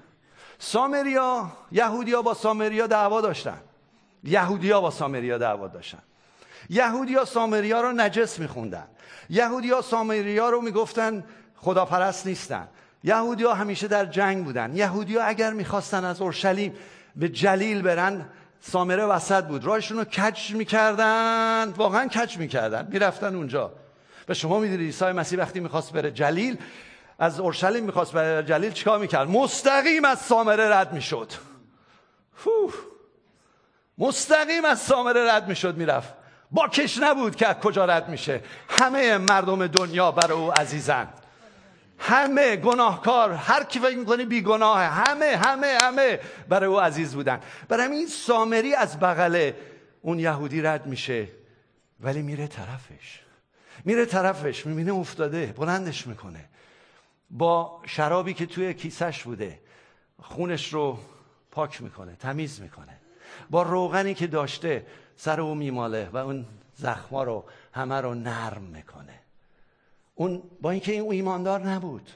[0.58, 3.60] سامریا یهودیا با سامریا دعوا داشتن.
[4.24, 6.02] یهودیا با سامریا دعوا داشتن.
[6.68, 8.86] یهودیا سامریا رو نجس میخوندن.
[9.30, 11.24] یهودیا سامریا رو می‌گفتن
[11.56, 12.68] خداپرست نیستن.
[13.04, 14.76] یهودیا همیشه در جنگ بودن.
[14.76, 16.74] یهودیا اگر می‌خواستن از اورشلیم
[17.16, 18.28] به جلیل برن
[18.60, 19.64] سامره وسط بود.
[19.64, 21.74] راهشون رو کج می‌کردن.
[21.76, 22.88] واقعا کج می‌کردن.
[22.92, 23.72] می‌رفتن اونجا.
[24.28, 26.58] و شما می‌دونید عیسی مسیح وقتی می‌خواست بره جلیل
[27.18, 31.32] از اورشلیم می‌خواست بره جلیل چیکار می‌کرد؟ مستقیم از سامره رد می‌شد.
[33.98, 36.14] مستقیم از سامره رد می‌شد می‌رفت.
[36.56, 38.40] با کش نبود که از کجا رد میشه.
[38.68, 41.08] همه مردم دنیا برای او عزیزن
[41.98, 47.96] همه گناهکار هر کی فکر می‌کنی بیگناه همه همه همه برای او عزیز بودن برای
[47.96, 49.52] این سامری از بغل
[50.02, 51.28] اون یهودی رد میشه
[52.00, 53.20] ولی میره طرفش.
[53.84, 56.44] میره طرفش می‌بینه افتاده بلندش می‌کنه.
[57.30, 59.60] با شرابی که توی کیسش بوده
[60.22, 60.98] خونش رو
[61.50, 62.96] پاک می‌کنه تمیز می‌کنه.
[63.50, 64.86] با روغنی که داشته
[65.16, 69.20] سر او میماله و اون زخما رو همه رو نرم می‌کنه.
[70.14, 72.10] اون با اینکه این ایماندار نبود.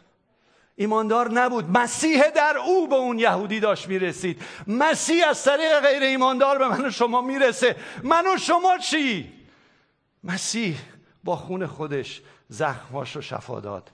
[0.77, 1.79] ایماندار نبود.
[1.79, 4.43] مسیح در او به اون یهودی داشت می‌رسید.
[4.67, 7.77] مسیح از طریق غیر ایماندار به من و شما می‌رسه.
[8.03, 9.33] من و شما چی؟
[10.25, 10.79] مسیح
[11.25, 13.91] با خون خودش زخماش رو شفا داد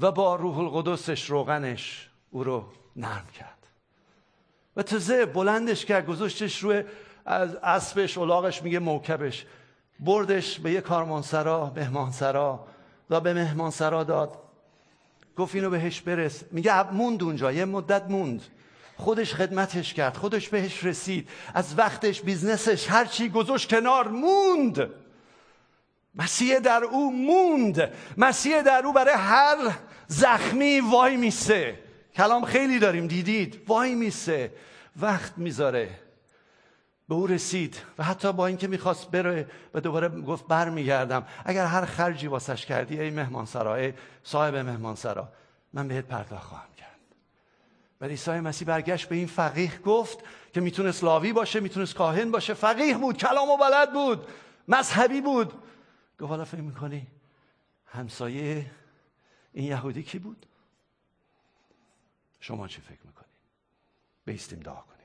[0.00, 2.64] و با روح القدسش روغنش او رو
[2.96, 3.66] نرم کرد.
[4.76, 6.84] و تازه بلندش کرد گذاشتش روی
[7.26, 9.46] از اسبش الاغش میگه موکبش.
[10.00, 12.66] بردش به یه کارمانسرا مهمانسرا
[13.10, 14.38] و به مهمانسرا داد.
[15.36, 16.42] گفت اینو بهش برس.
[16.50, 18.42] میگه موند اونجا یه مدت موند.
[18.96, 21.28] خودش خدمتش کرد خودش بهش رسید.
[21.54, 24.90] از وقتش business ش هر چی گذاشت کنار موند.
[26.14, 27.92] مسیح در او موند.
[28.16, 29.56] مسیح در او برای هر
[30.06, 31.78] زخمی وای میسه.
[32.16, 34.52] کلام خیلی داریم دیدید؟ وای میسه.
[35.00, 35.88] وقت می‌ذاره.
[37.10, 41.26] به او رسید و حتی با اینکه می‌خواست بره و دوباره گفت برمیگردم.
[41.44, 43.92] اگر هر خرجی واسش کردی ای مهمان سرا ای
[44.24, 45.28] صاحب مهمان سرا
[45.72, 46.98] من بهت پرداخت خواهم کرد.
[48.00, 50.18] و عیسی مسیح برگشت به این فقیه گفت
[50.52, 52.54] که می‌تونست لاوی باشه می‌تونست کاهن باشه.
[52.54, 54.26] فقیه بود کلام و بلد بود
[54.68, 55.52] مذهبی بود.
[56.20, 57.06] گفت حالا فکر می‌کنی
[57.86, 58.70] همسایه
[59.52, 60.46] این یهودی کی بود؟
[62.40, 63.28] شما چی فکر می‌کنی؟
[64.24, 64.99] بیستیم دعا کنیم.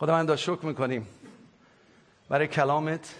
[0.00, 1.06] خداوند شکر می‌کنیم.
[2.28, 3.14] برای کلامت.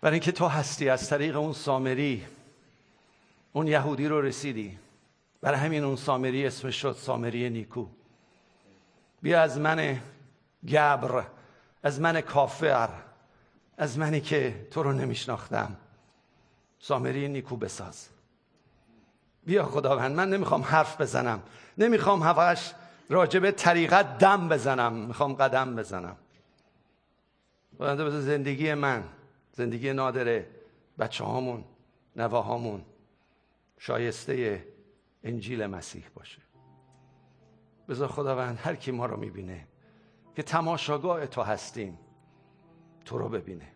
[0.00, 2.24] برای اینکه تو هستی از طریق اون سامری.
[3.52, 4.78] اون یهودی رو رسیدی.
[5.40, 7.86] برای همین اون سامری اسمش شد سامری نیکو.
[9.22, 10.00] بیا از من
[10.68, 11.24] گبر
[11.82, 12.88] از من کافر
[13.76, 15.76] از منی که تو رو نمیشناختم.
[16.80, 18.08] سامری نیکو بساز.
[19.46, 21.42] بیا خداوند من نمی‌خوام حرف بزنم.
[21.78, 22.74] نمی‌خوام هواش
[23.08, 24.92] راجب طریقت دم بزنم.
[24.92, 26.16] می‌خوام قدم بزنم.
[27.78, 29.04] خداوند بذار زندگی من
[29.52, 30.46] زندگی نادره
[30.98, 31.64] بچه هامون
[32.16, 32.84] نواهامون
[33.78, 34.66] شایسته
[35.24, 36.42] انجیل مسیح باشه.
[37.88, 39.68] بذار خداوند هر کی ما رو می‌بینه
[40.36, 41.98] که تماشاگاه تو هستیم
[43.04, 43.68] تو رو ببینه.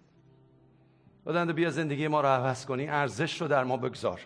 [1.24, 4.20] خداوند بیا زندگی ما رو عوض کنی ارزش رو در ما بگذار.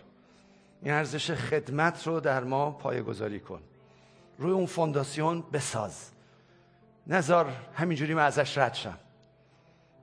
[0.81, 3.61] این ارزش خدمت رو در ما پایگذاری کن.
[4.37, 6.11] روی اون فونداسیون بساز.
[7.07, 8.97] نظر همینجوری من ازش رد شم.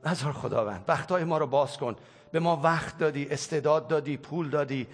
[0.06, 1.96] نظر خداوند وقتهای ما رو باز کن.
[2.32, 4.86] به ما وقت دادی استعداد دادی پول دادی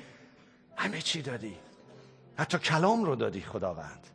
[0.76, 1.56] همه چی دادی.
[2.38, 4.06] حتی کلام رو دادی خداوند.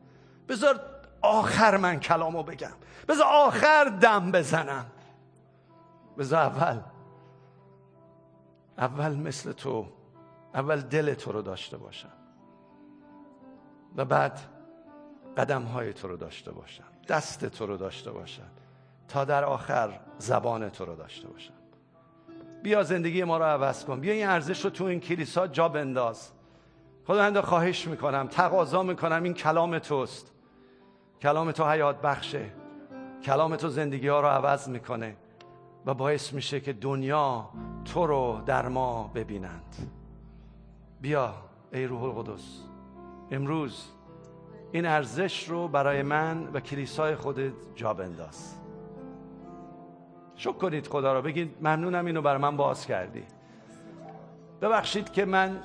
[0.50, 0.80] بذار
[1.22, 2.72] آخر من کلام رو بگم.
[3.08, 4.86] بذار آخر دم بزنم.
[6.18, 6.80] بذار اول
[8.78, 9.88] اول مثل تو
[10.56, 12.12] اول دل تو رو داشته باشم.
[13.96, 14.40] و بعد
[15.38, 18.50] قدم های تو رو داشته باشم دست تو رو داشته باشم
[19.08, 21.54] تا در آخر زبان تو رو داشته باشم
[22.64, 26.32] بیا زندگی ما رو عوض کن بیا این ارزش رو تو این کلیسا جا بنداز.
[27.08, 30.32] خداوند خواهش می‌کنم تقاضا می‌کنم این کلام توست.
[31.22, 32.46] کلام تو حیات بخشه.
[33.24, 35.16] کلام تو زندگی ها رو عوض می‌کنه
[35.86, 37.50] و باعث میشه که دنیا
[37.86, 39.76] تو رو در ما ببینند.
[41.02, 41.34] بیا
[41.74, 42.60] ای روح القدس
[43.32, 43.86] امروز
[44.72, 48.56] این ارزش رو برای من و کلیسای خودت جا بنداز.
[50.36, 51.22] شکر کنید خدا رو.
[51.22, 53.24] بگید ممنونم اینو برای من باز کردی.
[54.62, 55.58] ببخشید که من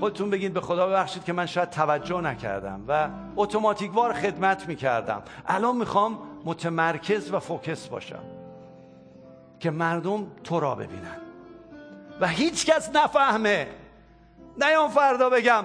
[0.00, 5.22] خودتون بگید به خدا ببخشید که من شاید توجه نکردم و اتوماتیکوار خدمت می‌کردم.
[5.46, 8.22] الان می‌خوام متمرکز و فوکس باشم
[9.60, 11.16] که مردم تو را ببینن.
[12.20, 13.66] و هیچ کس نفهمه
[14.60, 15.64] نیام فردا بگم.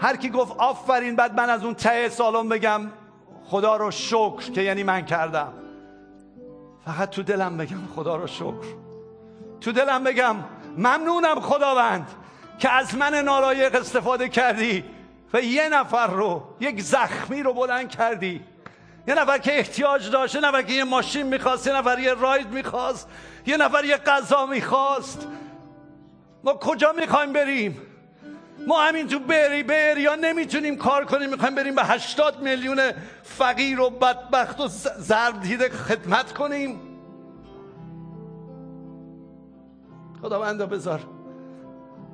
[0.00, 2.80] هر کی گفت آفرین بعد من از اون ته سالن بگم
[3.44, 5.52] خدا رو شکر که یعنی من کردم.
[6.84, 8.66] فقط تو دلم بگم خدا رو شکر.
[9.60, 10.36] تو دلم بگم
[10.76, 12.08] ممنونم خداوند
[12.58, 14.84] که از من نالایق استفاده کردی
[15.32, 18.44] و یه نفر رو یک زخمی رو بلند کردی.
[19.08, 22.48] یه نفر که احتیاج داشت یه نفر که یه ماشین می‌خواست یه نفر یه راید
[22.48, 23.08] می‌خواست
[23.46, 25.26] یه نفر یه غذا می‌خواست.
[26.44, 27.82] ما کجا می‌خوایم بریم؟
[28.68, 32.80] ما همین تو بری بری یا نمی‌تونیم کار کنیم می‌خوایم بریم به هشتاد میلیون
[33.22, 36.80] فقیر و بدبخت و زرد دیده خدمت کنیم.
[40.22, 41.00] خداوندا بذار.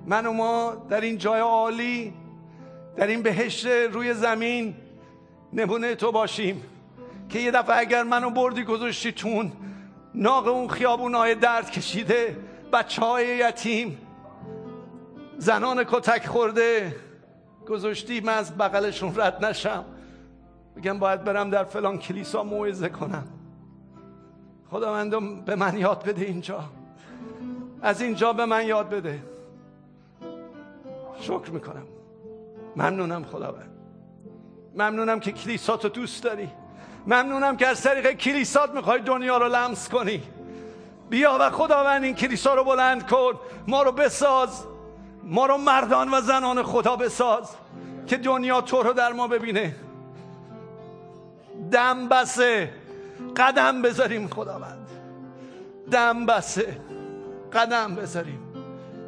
[0.07, 2.14] من و ما در این جای عالی
[2.96, 4.74] در این بهشت روی زمین
[5.52, 6.62] نمونه تو باشیم
[7.28, 9.52] که یه دفعه اگر منو بردی گذاشتی تون
[10.14, 12.36] ناق اون خیابون های درد کشیده
[12.72, 13.98] بچه های یتیم
[15.45, 16.97] زنان کتک خورده.
[17.68, 19.84] گذاشتی من از بغلشون رد نشم.
[20.76, 23.26] بگم باید برم در فلان کلیسا موعظه کنم.
[24.70, 26.64] خداوندم به من یاد بده اینجا.
[27.82, 29.22] از اینجا به من یاد بده.
[31.20, 31.86] شکر می‌کنم.
[32.76, 33.70] ممنونم خداوند.
[34.74, 36.49] ممنونم که کلیساتو دوست داری.
[37.07, 40.22] ممنونم که از طریق کلیسات می‌خوای دنیا رو لمس کنی.
[41.11, 43.32] بیا و خداوند این کلیسا رو بلند کن.
[43.68, 44.66] ما رو بساز.
[45.24, 47.50] ما رو مردان و زنان خدا بساز
[48.06, 49.74] که دنیا تو رو در ما ببینه.
[51.70, 52.70] دم بسه.
[53.36, 54.88] قدم بذاریم خداوند.
[55.90, 56.76] دم بسه.
[57.52, 58.38] قدم بذاریم.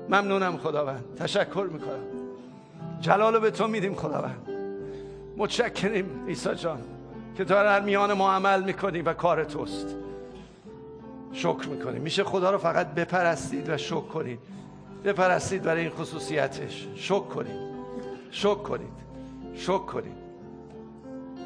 [0.08, 1.04] ممنونم خداوند.
[1.18, 2.04] تشکر می‌کنم.
[3.00, 4.48] جلال به تو میدیم خداوند.
[5.36, 6.80] متشکریم عیسی جان
[7.36, 9.96] که تو در میان ما عمل می‌کنی و کار توست.
[11.32, 12.02] شکر می‌کنیم.
[12.02, 14.38] میشه خدا رو فقط بپرستید و شکر کنید.
[15.04, 16.86] بپرستید برای این خصوصیتش.
[16.96, 17.76] شکر کنید.
[18.30, 18.96] شکر کنید.
[19.54, 20.26] شکر کنید.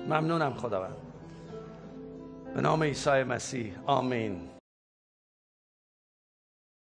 [0.08, 0.96] ممنونم خداوند.
[2.54, 3.72] به نام عیسی مسیح.
[3.86, 4.49] آمین.